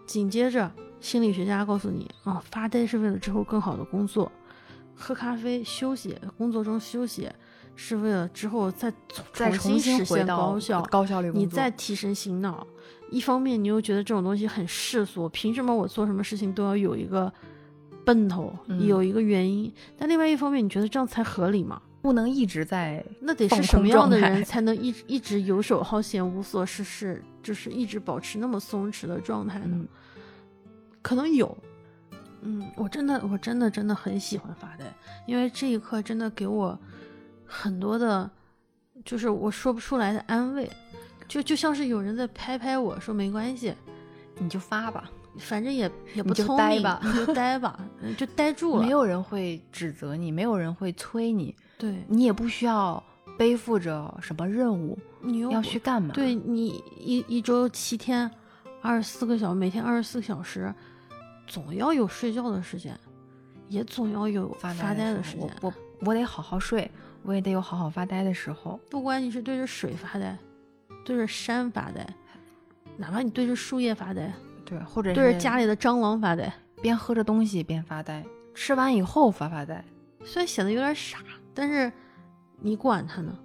[0.06, 4.30] 紧接着，心理学家告诉你，啊、发呆是为了之后更好的工作，
[4.94, 7.28] 喝咖啡休息，工作中休息
[7.82, 8.92] 是为了之后再
[9.32, 10.82] 再重重新实现新回到高效。
[10.82, 12.66] 高效率你，再提神醒脑，
[13.10, 17.32] 一方面你又觉得这种东西很世俗，凭什么我做什么事情都要有一个
[18.04, 19.72] 奔头，嗯有一个原因？
[19.96, 21.80] 但另外一方面，你觉得这样才合理吗？
[22.02, 29.68] 不能一直在那得是什么样的人才能一一直游手好闲、无所事事，就是一直保持那么松弛的状态呢？
[29.72, 29.88] 嗯
[31.02, 31.56] 可能有，
[32.42, 34.84] 嗯，我真的我真的真的很喜欢发呆，
[35.26, 36.78] 因为这一刻真的给我
[37.50, 38.30] 很多的，
[39.04, 40.70] 就是我说不出来的安慰，
[41.26, 43.74] 就就像是有人在拍拍我说没关系，
[44.38, 48.82] 你就发吧，反正也也不你就聪明，吧你就待吧，嗯就待住了。
[48.82, 53.02] 没有人会指责你，没有人会催你，对你也不需要
[53.36, 56.14] 背负着什么任务你又要去干嘛。
[56.14, 58.30] 对你一一周七天，
[58.80, 60.72] 二十四个小时每天二十四小时，
[61.46, 62.98] 总要有睡觉的时间，
[63.68, 65.50] 也总要有发发呆的的时间。
[65.60, 65.74] 我我
[66.06, 66.90] 我得好好睡，
[67.22, 68.78] 我也得有好好发呆的时候。
[68.90, 70.36] 不管你是对着水发呆，
[71.04, 72.06] 对着山发呆，
[72.96, 74.32] 哪怕你对着树叶发呆，
[74.64, 79.84] 对，或者对着家里的蟑螂发呆，边喝着东西边发呆，吃完以后发发呆。
[80.24, 81.18] 虽然显得有点傻，
[81.54, 81.92] 但是
[82.60, 83.36] 你管他呢？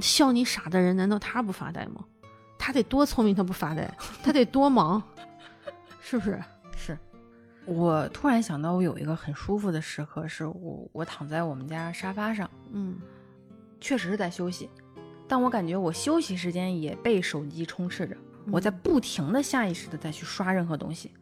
[0.00, 2.04] 笑你傻的人，难道他不发呆吗？
[2.58, 3.88] 他得多聪明，他不发呆，
[4.22, 5.02] 他得多忙，
[6.00, 6.42] 是不是？
[6.76, 6.98] 是
[7.66, 12.96] 我突然想到，我有一个很舒服的时刻，是我我躺在我们家沙发上，嗯，
[13.80, 14.70] 确实是在休息，
[15.26, 18.16] 但我感觉我休息时间也被手机充斥着，
[18.52, 21.12] 我在不停的下意识的再去刷任何东西，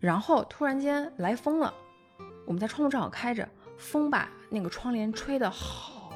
[0.00, 1.72] 然后突然间来风了，
[2.44, 6.10] 我们家窗户正好开着，风把那个窗帘吹的好，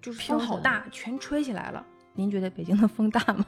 [0.00, 1.84] 就是风好大，全吹起来了。
[2.14, 3.44] 您觉得北京的风大吗？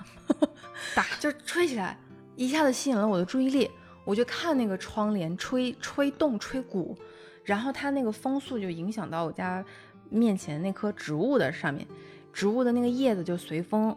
[0.95, 1.99] 大， 就是吹起来，
[2.37, 3.71] 一下子吸引了我的注意力。
[4.05, 6.97] 我就看那个窗帘吹吹动吹鼓，
[7.43, 9.65] 然后它那个风速就影响到我家
[10.11, 11.87] 面前那棵植物的上面，
[12.33, 13.97] 植物的那个叶子就随风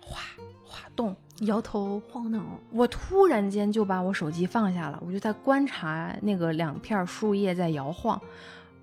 [0.00, 0.20] 哗
[0.64, 2.40] 哗动，摇头晃脑。
[2.70, 8.20] 我突然间就把我手机放下了，我就在观察那个两片树叶在摇晃，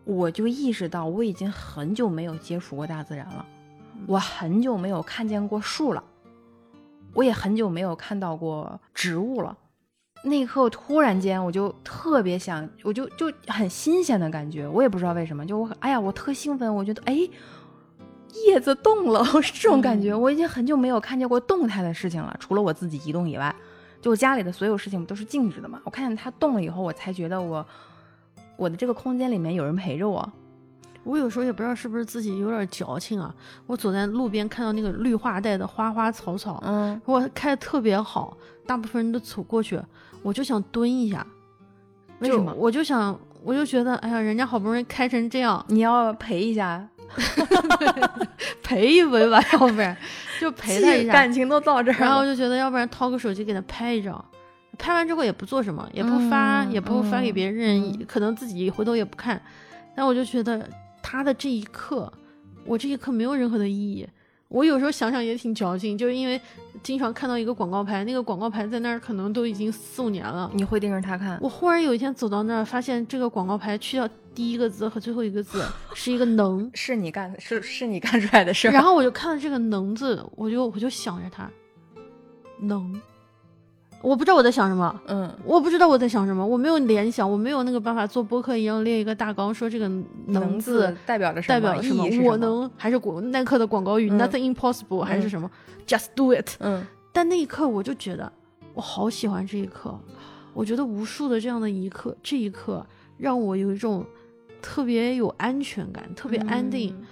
[0.03, 3.45] 我就意识到我已经很久没有接触过大自然了，
[4.05, 6.03] 我很久没有看见过树了，
[7.13, 9.57] 我也很久没有看到过植物了。
[10.27, 17.17] 那一刻，我突然间我就特别想，我就就很新鲜的感觉，我也不知道为什么，就我哎呀，我特兴奋，我觉得哎，
[18.45, 20.13] 叶子动了， 是这种感觉。
[20.13, 23.53] 我已经很久没有看见过动态的事情了，除了我自己移动以外，
[24.01, 25.81] 就我家里的所有事情都是静止的嘛。
[25.83, 27.65] 我看见它动了以后，我才觉得我
[28.55, 30.31] 我的这个空间里面有人陪着我。
[31.07, 33.33] 我有时候也不知道是不是自己有点矫情啊。
[33.65, 39.81] 我走在路边看到那个绿化带的花花草草，嗯，我开的特别好，大部分人都走过去，
[40.21, 41.25] 我就想蹲一下。
[42.19, 42.53] 为什么？
[42.53, 46.87] 我就想，我就觉得，哎呀，人家好不容易开成这样，你要陪一下，
[48.63, 49.95] 陪一回吧，要不然
[50.41, 51.97] 就 陪他一下，感情都到这儿。
[51.99, 54.23] 然后我就觉得，要不然掏个手机给他拍一张，
[54.77, 59.39] 拍完之后也不做什么，也不发，嗯也不发给别人，嗯可能自己回头也不看。
[59.95, 60.67] 但我就觉得
[61.09, 62.11] 他的这一刻，
[62.65, 64.05] 我这一刻没有任何的意义。
[64.49, 66.39] 我有时候想想也挺矫情，就是因为
[66.83, 70.51] 经常看到一个广告牌，那个广告牌在那儿可能都已经四五年了。
[70.53, 71.39] 你会盯着它看？
[71.41, 75.63] 我忽然有一天走到那儿，发现这个广告牌去掉第一个字和最后一个字
[75.95, 78.71] 是一个能， 是你干的，是是你干出来的事儿。
[78.71, 81.49] 然后我就看到这个能字，我就我就想着它，
[82.59, 83.01] 能，
[84.01, 89.89] 我不知道我在想什么，嗯，我不知道我在想什么，我没有联想，我没有那个办法做播客一样列一个大纲，说这个
[90.27, 95.49] 能字代表着什么代表什么意义，我能还是广耐克的广告语、嗯 nothing impossible 还是什么、
[95.85, 96.47] just do it。
[96.59, 98.31] 嗯，但那一刻我就觉得
[98.73, 99.99] 我好喜欢这一刻，
[100.53, 102.85] 我觉得无数的这样的一刻，这一刻
[103.17, 104.05] 让我有一种
[104.61, 106.95] 特别有安全感，特别安定。
[106.99, 107.05] 嗯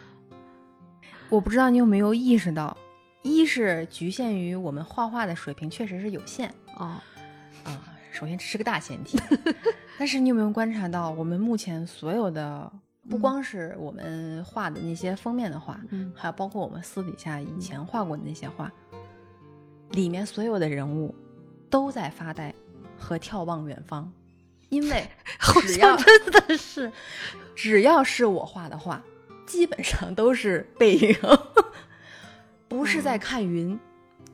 [1.28, 2.78] 我不知道你有没有意识到，
[3.26, 7.04] 一是局限于我们画画的水平确实是有限啊
[7.64, 9.20] 啊，首先这是个大前提。
[9.98, 12.72] 但是你有没有观察到，我们目前所有的，
[13.10, 16.14] 不光是我们画的那些封面的画，嗯。
[16.16, 18.72] 还有包括我们私底下以前画过的那些画，
[19.90, 21.14] 里面所有的人物
[21.68, 22.54] 都在发呆
[22.96, 24.14] 和眺望远方，
[24.70, 25.04] 因为
[25.40, 26.92] 好只要像真的是，
[27.56, 29.02] 只要是我画的画，
[29.48, 31.18] 基本上都是背影，
[32.78, 33.80] 不是在看云，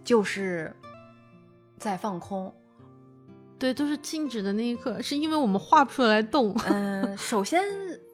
[0.03, 0.73] 就是
[1.77, 2.53] 在放空。
[3.59, 6.51] 对，都是静止的那一刻，是因为我们画不出来动。
[6.65, 7.61] 嗯，首先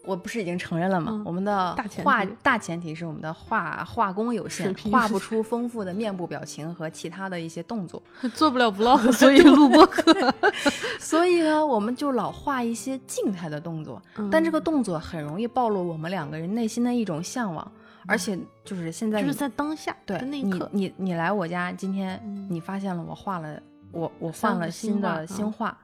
[0.03, 1.11] 我不是已经承认了吗？
[1.13, 8.03] 嗯我们的大前画大前提是我们的画画工有限画不出丰富的面部表情和其他的一些动作，
[8.35, 10.13] 做不了 vlog，所以录播课。
[10.99, 17.71] 所以呢，我们就老画一些静态的动作，但这个嗯动作很容易暴露我们两个人内心的一种向往，
[18.07, 25.77] 而且就是现在就是在当下对那一刻，你你你来我家，今天嗯你发现了我画了我我换了新新的画嗯新画，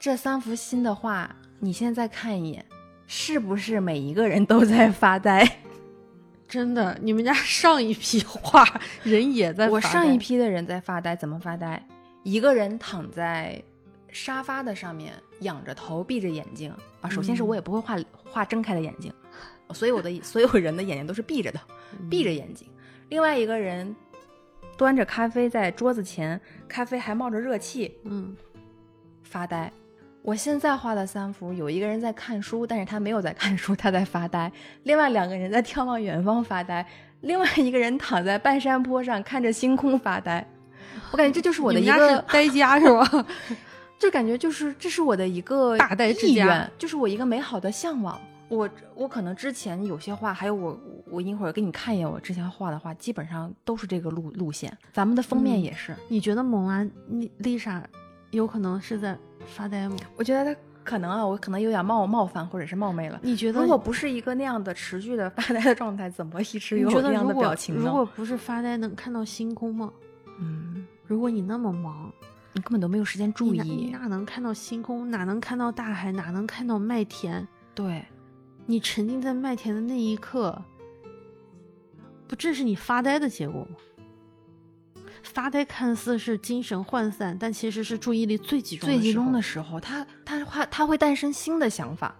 [0.00, 2.64] 这三幅新的画，你现在看一眼，
[3.06, 5.44] 是不是每一个人都在发呆？
[6.48, 8.64] 真的，你们家上一批画
[9.02, 11.84] 人也在发呆我上一批的人在发呆，怎么发呆？
[12.22, 13.60] 一个人躺在
[14.08, 17.10] 沙发的上面，仰着头，闭着眼睛啊。
[17.10, 17.96] 首先是嗯我也不会画
[18.30, 19.12] 画睁开的眼睛，
[19.72, 21.60] 所以我的 所有人的眼睛都是闭着的，
[22.10, 22.68] 闭着眼睛。
[23.08, 23.94] 另外一个人
[24.76, 28.36] 端着咖啡在桌子前，咖啡还冒着热气，嗯，
[29.22, 29.72] 发呆。
[30.22, 34.50] 我现在画的三幅，有一个人在看书，但是他没有在看书，他在发呆；
[34.82, 36.84] 另外两个人在眺望远方发呆；
[37.20, 40.44] 另外一个人躺在半山坡上看着星空发呆。
[41.12, 43.26] 我感觉这就是我的一个，呆家是吧？
[44.00, 48.20] 就感觉就是这是我的一个大呆之家意愿，就是我一个美好的向往。
[48.48, 50.78] 我我可能之前有些画，还有我
[51.10, 54.76] 我一会儿给你看一眼我之前画的画，基本上都是这个路路线。
[54.92, 57.82] 咱们的封面嗯也是，你觉得蒙安丽丽莎
[58.30, 59.96] 有可能是在发呆吗？
[60.16, 63.18] 我觉得他可能啊，我可能有点冒冒犯或者是冒昧了。
[63.22, 67.82] 你觉得如果不是一个那样的持续的发呆的状态，怎么一直有那样的表情呢？
[67.84, 69.92] 如果不是发呆，能看到星空吗？
[70.38, 72.12] 嗯，如果你那么忙，
[72.52, 73.90] 你根本都没有时间注你你意。
[73.90, 75.10] 哪能看到星空？
[75.10, 76.12] 哪能看到大海？
[76.12, 77.46] 哪能看到麦田？
[77.74, 78.04] 对，
[78.66, 80.60] 你沉浸在麦田的那一刻，
[82.26, 83.76] 不正是你发呆的结果吗？
[85.22, 92.14] 发呆看似是精神涣散，但其实是注意力最集中最集中的时时候，他他他他会诞生新的想法。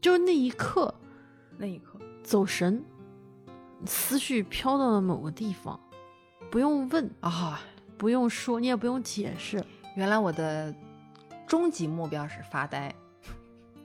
[0.00, 0.92] 就是那一刻
[1.56, 2.84] 那一刻，走神，
[3.86, 5.78] 思绪飘到了某个地方，
[6.50, 7.60] 不用问，啊，
[7.96, 9.64] 不用说，你也不用解释，
[9.94, 10.74] 原来我的
[11.46, 12.92] 终极目标是发呆，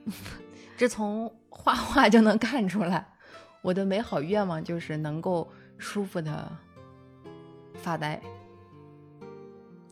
[0.75, 3.05] 这从画画 就能看出来。
[3.61, 5.45] 我的美好愿望就是能够
[5.77, 6.49] 舒服的
[7.73, 8.21] 发呆。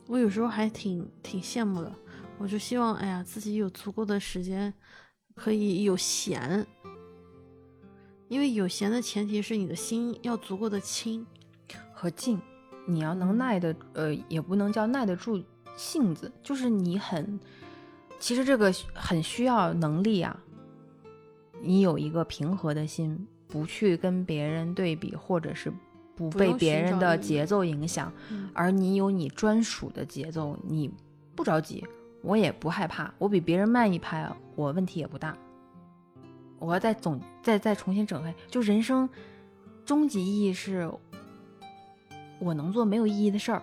[0.07, 1.91] 我有时候还挺挺羡慕的，
[2.37, 4.73] 我就希望，哎呀，自己有足够的时间，
[5.35, 6.65] 可以有闲。
[8.27, 11.25] 因为有闲的前提是你的心要足够的清。
[11.91, 12.39] 和静，
[12.85, 15.41] 你要能耐得，呃，也不能叫耐得住
[15.75, 17.39] 性子，就是你很，
[18.19, 20.37] 其实这个很需要能力啊。
[21.65, 25.73] 你有一个平和的心，不去跟别人对比，或者是
[26.15, 30.89] 不被别人的节奏影响，嗯而你有你专属的节奏，你
[31.35, 31.83] 不着急，
[32.21, 35.35] 我也不害怕，我比别人慢一拍，我问题也不大。
[36.59, 39.09] 我要再总再再重新整开，就人生
[39.85, 40.89] 终极意义是，
[42.39, 43.61] 我能做没有意义的事儿，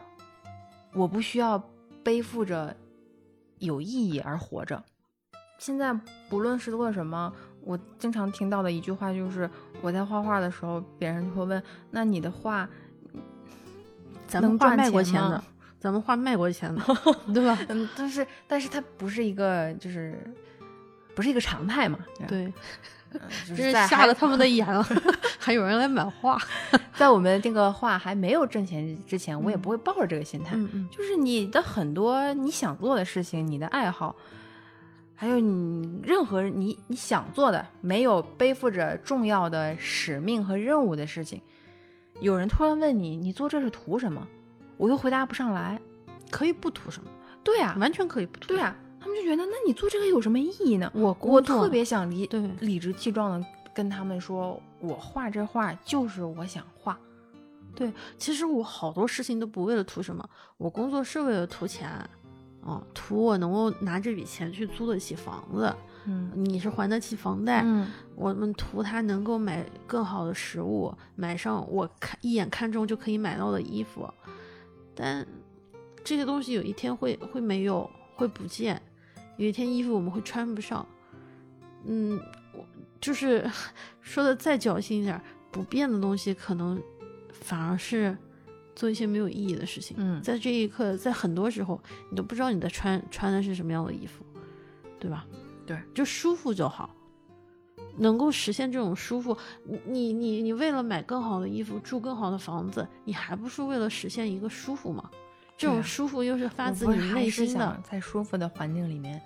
[0.93, 1.59] 我不需要
[2.03, 2.77] 背负着
[3.59, 4.85] 有意义而活着。
[5.59, 5.99] 现在
[6.29, 7.33] 不论是做什么，
[7.65, 9.49] 我经常听到的一句话就是，
[9.81, 12.69] 我在画画的时候，别人就会问：“那你的画
[14.27, 15.43] 咱们画卖过钱的，
[15.79, 16.83] 咱们画卖过钱的，
[17.33, 17.59] 对吧？
[17.69, 20.19] 嗯，但是但是它不是一个就是
[21.15, 21.99] 不是一个常态嘛？
[22.27, 22.53] 对
[23.47, 24.83] 就是是在还吓了他们的眼了，
[25.39, 26.39] 还有人来买画。
[26.95, 30.57] 在我们这个画还没有挣钱之前，我也嗯不会抱着这个心态。
[30.91, 34.17] 就是你的很多你想做的事情，你的爱好，
[35.23, 41.41] 还有你任何你你想做的，没有背负着重要的使命和任务的事情，
[42.19, 44.27] 有人突然问你，你做这是图什么？
[44.77, 45.81] 我又回答不上来。
[46.29, 47.09] 可以不图什么，
[47.45, 48.49] 对啊，完全可以不图。
[48.49, 50.91] 对，啊，他们就觉得，那你做这个有什么意义呢？
[50.93, 56.99] 我我特别想理对理直气壮的跟他们说，我画这画就是我想画。
[57.77, 61.89] 对，其实我好多事情都不为了图什么，我工作是为了图钱，
[62.65, 65.75] 啊，图我能够拿这笔钱去租得起房子，
[66.07, 74.09] 嗯你是还得起房贷，嗯我们图他能够买更好的食物，买上我看一眼看中就可以买到的衣服，
[74.95, 75.27] 但
[76.05, 78.81] 这些东西有一天会会没有，会不见，
[79.37, 80.87] 有一天衣服我们会穿不上，
[81.85, 82.21] 嗯，
[82.55, 82.65] 我
[83.01, 83.45] 就是
[84.01, 86.81] 说的再侥幸一点，不变的东西可能
[87.33, 88.17] 反而是
[88.83, 89.97] 做一些没有意义的事情。
[89.97, 91.81] 嗯在这一刻，在很多时候，
[92.11, 94.25] 你都不知道你在穿穿的是什么样的衣服，
[94.99, 95.25] 对吧？
[95.65, 96.91] 对，就舒服就好。
[97.97, 105.09] 能够实现这种舒服，你你你你为了买更好的衣服，住更好的房子，你还不是为了实现一个舒服吗？
[105.57, 109.23] 这种舒服又是发自你内心的，在舒服的环境里面，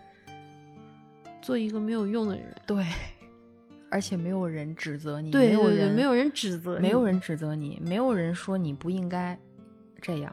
[1.41, 2.55] 做一个没有用的人。
[2.67, 2.85] 对，
[3.91, 9.39] 而且没有人指责你，没有人没有人指责你，没有人指责你，没有人说你不应该
[10.01, 10.33] 这样，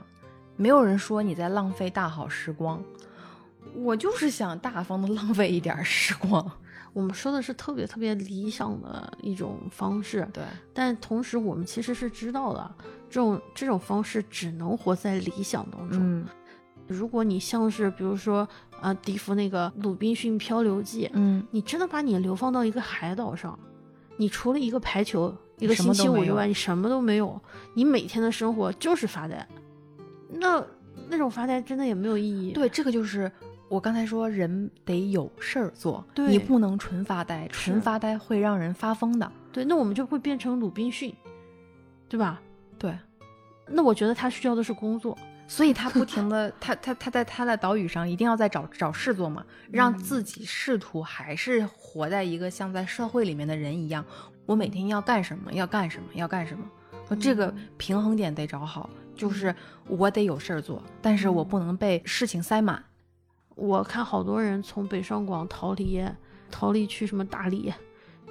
[0.56, 2.84] 没有人说你在浪费大好时光。
[3.76, 6.52] 我就是想大方的 浪费一点时光。
[6.94, 10.44] 我们说的是特别特别理想的一种方式，对，
[10.74, 12.76] 但同时我们其实是知道的，
[13.10, 16.00] 这种这种方式只能活在理想当中。
[16.00, 16.28] 嗯
[16.86, 18.48] 如果你像是比如说
[18.82, 23.58] 啊，笛福那个《鲁滨逊漂流记》，嗯，你真的把你流放到一个海岛上，
[24.18, 27.40] 你除了一个排球，一个什星期五以外，你什么都没有，
[27.74, 29.48] 你每天的生活就是发呆，
[30.30, 30.64] 那
[31.10, 32.52] 那种发呆真的也没有意义。
[32.52, 33.32] 对，这个就是
[33.70, 39.32] 我刚才说，人得有事儿做，对你不能纯发呆，纯发呆会让人发疯的。
[39.52, 41.14] 对，那我们就会变成鲁滨逊，
[42.10, 42.42] 对吧？
[42.78, 42.98] 对，
[43.68, 54.04] 那我觉得他需要的是工作，所以他不停的，他他他在他的岛屿上一定要在找找事做嘛，让嗯自己试图还是活在一个像在社会里面的人一样。
[54.46, 55.52] 我每天要干什么？
[55.54, 56.08] 要干什么？
[56.14, 56.66] 要干什么？
[57.10, 59.54] 我这个嗯平衡点得找好，就是
[59.88, 62.84] 我得有事儿做，但是我不能被事情塞满。
[63.56, 66.04] 我看好多人从北上广逃离，
[66.50, 67.74] 逃离去什么大理，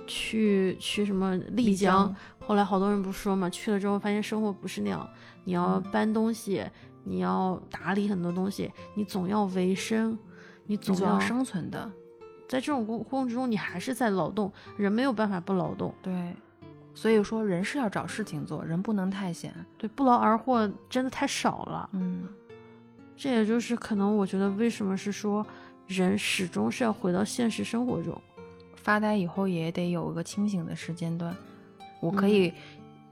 [0.07, 2.15] 去去什么丽江。
[2.41, 5.09] 后来好多人不说嘛，去了之后发现生活不是那样，
[5.45, 6.65] 你要搬东西，
[7.05, 10.19] 你要打理很多东西，你总要维生，
[10.67, 11.91] 你总要生存的。
[12.53, 15.95] 在这种过过程中，你还是在劳动，人没有办法不劳动。
[16.03, 16.37] 对，
[16.93, 19.55] 所以说人是要找事情做，人不能太闲。
[19.79, 21.89] 对，不劳而获真的太少了。
[21.95, 22.29] 嗯。
[23.17, 25.47] 这也就是可能，我觉得为什么是说，
[25.87, 28.21] 人始终是要回到现实生活中，
[28.77, 31.35] 发呆以后也得有一个清醒的时间段。
[32.01, 32.53] 我可以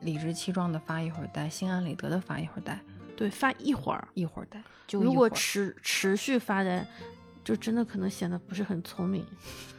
[0.01, 2.79] 理直气壮的发一会儿呆，心安理得的发一会儿呆。
[3.17, 4.63] 对，发一会儿一会儿呆。
[4.87, 6.87] 就如果持持续发呆，
[7.45, 9.25] 就真的可能显得不是很聪明，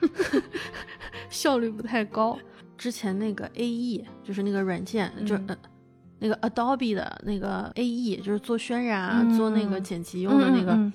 [1.29, 2.37] 效率不太高。
[2.77, 5.57] 之前那个 A E 就是那个软件，就嗯。
[6.23, 10.91] 那个 Adobe 的那个 AE 就是做渲染啊，做那个剪辑用的那个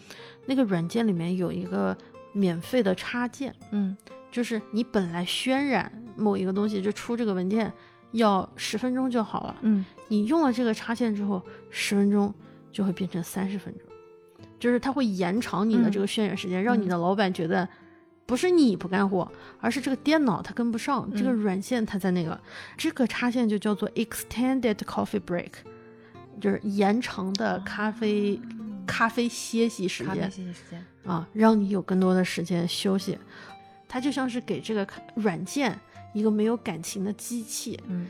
[0.47, 1.99] 那个软件里面有一个
[2.33, 3.97] 免费的插件，嗯，
[4.31, 7.73] 就是你本来渲染某一个东西就出这个文件
[8.12, 12.33] 要十分钟就好了，嗯，你用了这个插件之后，十分钟
[12.71, 13.86] 就会变成三十分钟，
[14.59, 17.69] 就是它会延长你的这个渲染时间，让你的老板觉得。
[18.29, 19.31] 不是你不干活，
[19.61, 22.37] 而是这个电脑它跟不上，这个软件它在那个，
[22.77, 25.53] 这个插线就叫做 extended coffee break，
[26.41, 28.41] 就是延长的咖啡
[28.85, 33.17] 咖啡歇息时间，歇息时间啊，让你有更多的时间休息。
[33.87, 34.85] 它就像是给这个
[35.15, 35.79] 软件
[36.13, 38.09] 一个没有感情的机器，嗯，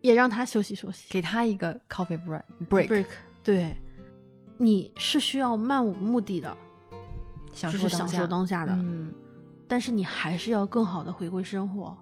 [0.00, 3.06] 也让它休息休息，给它一个 coffee break break。
[3.42, 3.76] 对，
[4.56, 6.56] 你是需要漫无目的的
[7.52, 9.12] 享受享受当下的，嗯。
[9.66, 11.96] 但是你还是要更好的回归生活，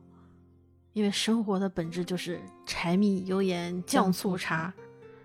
[0.92, 4.72] 因为生活的本质就是柴米油盐酱醋茶，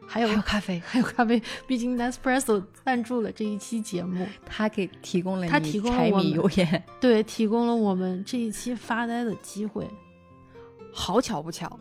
[0.06, 1.42] 还有咖啡，还有咖啡。
[1.66, 9.90] 毕竟 Nespresso 赞助了这一期节目， 他给提供了他提供了柴米油盐，对，提供了我们这一期发呆的机会。
[10.94, 11.80] 好巧不巧，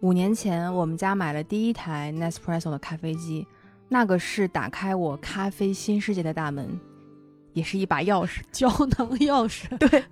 [0.00, 3.46] 五年前我们家买了第一台 Nespresso 的咖啡机，
[3.92, 6.80] 那个是打开我咖啡新世界的大门。
[7.52, 8.66] 也是一把钥匙，胶
[8.96, 9.68] 囊钥匙。
[9.76, 10.02] 对，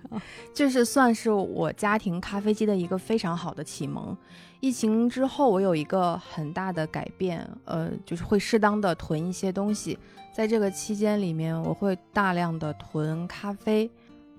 [0.53, 4.15] 就是算是我家庭咖啡机的一个非常好的启蒙。
[4.59, 9.97] 疫情之后，我有一个很大的改变，呃，就是会适当的囤一些东西。
[10.31, 13.89] 在这个期间里面，我会大量的囤咖啡，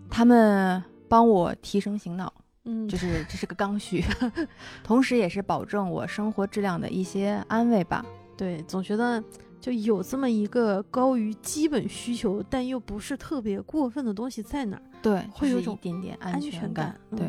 [0.09, 2.33] 他们帮我提升醒脑，
[2.67, 4.05] 嗯，就是 这是个刚需，
[4.85, 8.07] 同时也是保证我生活质量的一些安慰吧。
[8.37, 9.23] 对，总觉得。
[9.61, 14.83] 就有这么一个高于基本需求，但又不是特别过分的东西在哪儿？
[15.01, 17.01] 对，会有一点点安全感。
[17.17, 17.25] 对，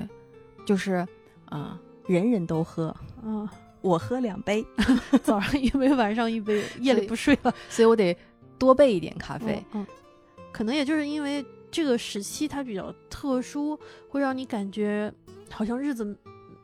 [0.65, 1.07] 就是，
[1.45, 2.91] 啊，人人都喝，
[3.21, 3.47] 嗯，
[3.81, 4.65] 我喝两杯，
[5.21, 8.17] 早上一杯，晚上一杯，夜里不睡了，所以我得
[8.57, 9.63] 多备一点咖啡。
[9.73, 9.85] 嗯，
[10.51, 13.79] 可能也就是因为这个时期它比较特殊，
[14.09, 15.13] 会让你感觉
[15.51, 16.17] 好像日子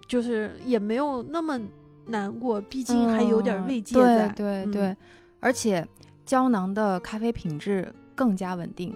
[0.07, 1.61] 就是也没有那么
[2.09, 4.27] 难过，毕竟还有点慰藉在。
[4.29, 4.97] 对对对。
[5.39, 5.87] 而且
[6.25, 8.93] 胶囊的咖啡品质更加稳定，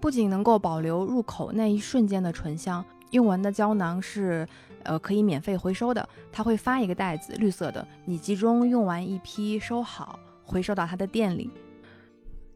[0.00, 4.46] 不仅能够保留入口那一瞬间的醇香，用完的胶囊是
[4.82, 11.50] 呃可以免费回收的，他会发一个袋子，绿色的，你集中用完一批收好，回收到他的店里。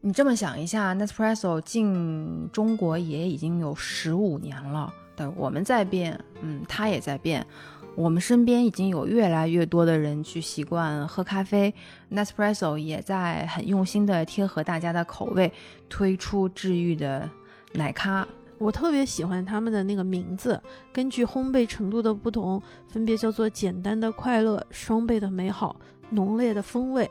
[0.01, 7.47] 你这么想一下，Nespresso 进中国也已经有十五年了，对，我们在变，嗯，它也在变。
[7.95, 11.73] 我们身边已经有越来越多的人去习惯喝咖啡
[12.11, 15.51] ，Nespresso 也在很用心的贴合大家的口味，
[15.87, 17.29] 推出治愈的
[17.73, 18.27] 奶咖。
[18.57, 20.59] 我特别喜欢他们的那个名字，
[20.91, 25.75] 根据烘焙程度的不同，分别叫做简单的快乐、双倍的美好、
[26.09, 27.09] 浓烈的风味。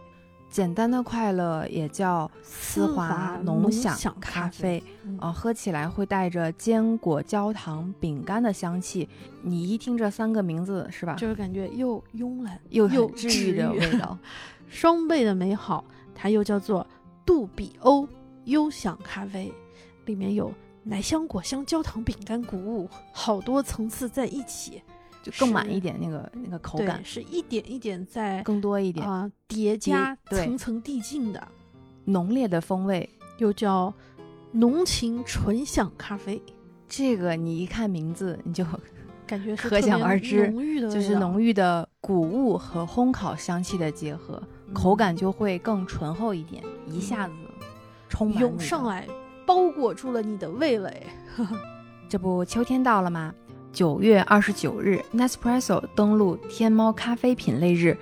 [0.53, 4.82] 简单的快乐也叫丝滑浓享咖啡，
[5.18, 9.09] 呃，喝起来会带着坚果、焦糖、饼干的香气。
[9.40, 11.14] 你一听这三个名字，是吧？
[11.14, 14.18] 就是感觉又慵懒又又治愈的味道。
[14.68, 15.82] 双倍的美好，
[16.14, 16.86] 它又叫做
[17.24, 18.07] 杜比欧
[18.44, 19.50] 优享咖啡，
[20.05, 24.82] 里面有奶香、果香、焦糖、饼干、谷物，好多层次在一起。
[25.23, 31.49] 就更满一点，那个那个口感是一点一点在更多一点啊，叠加层层递进的
[32.05, 33.09] 浓烈的风味，
[33.39, 33.93] 又叫
[34.51, 36.43] 浓情醇享咖啡。
[36.89, 38.64] 这个你一看名字，你就
[39.27, 44.43] 感觉可想而知，浓郁的就是浓郁的谷物和烘烤香气的结合，
[44.75, 47.35] 口感就会更醇厚一点，一下子
[48.09, 49.09] 充涌上来，
[49.47, 51.07] 包裹住了你的味蕾。
[52.11, 53.33] 这不秋天到了吗？
[53.73, 57.97] 九月二十九日，Nespresso 登陆天猫咖啡品类日，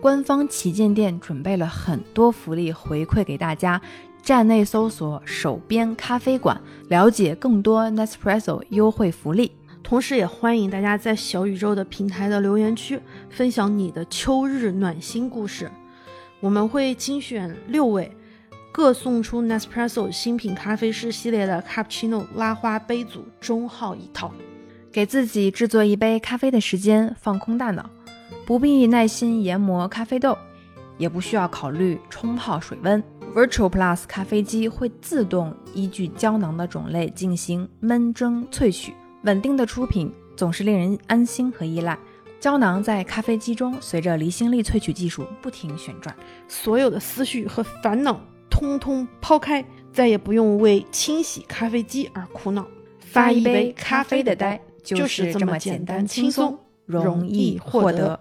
[0.00, 3.80] 官方旗舰店准备了很多福利回馈给大家，
[4.22, 9.52] 站内搜索“手边咖啡馆”，了解更多 Nespresso 优惠福利。
[9.82, 13.00] 同时，也欢迎大家在小宇宙的平台的留言区
[13.30, 15.70] 分享你的秋日暖心故事，
[16.40, 18.14] 我们会精选六位，
[18.72, 24.30] 各送出 Nespresso 新品咖啡师系列的 Cappuccino 拉花杯组中号一套，
[24.94, 27.90] 给自己制作一杯咖啡的时间，放空大脑。
[28.46, 30.38] 不必耐心研磨咖啡豆，
[30.98, 33.02] 也不需要考虑冲泡水温。
[33.34, 41.98] Virtual Plus 咖啡机会自动依据胶囊的种类进行焖蒸萃取，稳定的出品总是令人安心和依赖。
[42.38, 46.14] 胶囊在咖啡机中随着离心力萃取技术不停旋转，
[46.46, 52.64] 所有的思绪和烦恼通通抛开，再也不用为清洗咖啡机而苦恼。
[53.00, 58.20] 发一杯咖啡的呆，就是这么简单轻松，容易获得。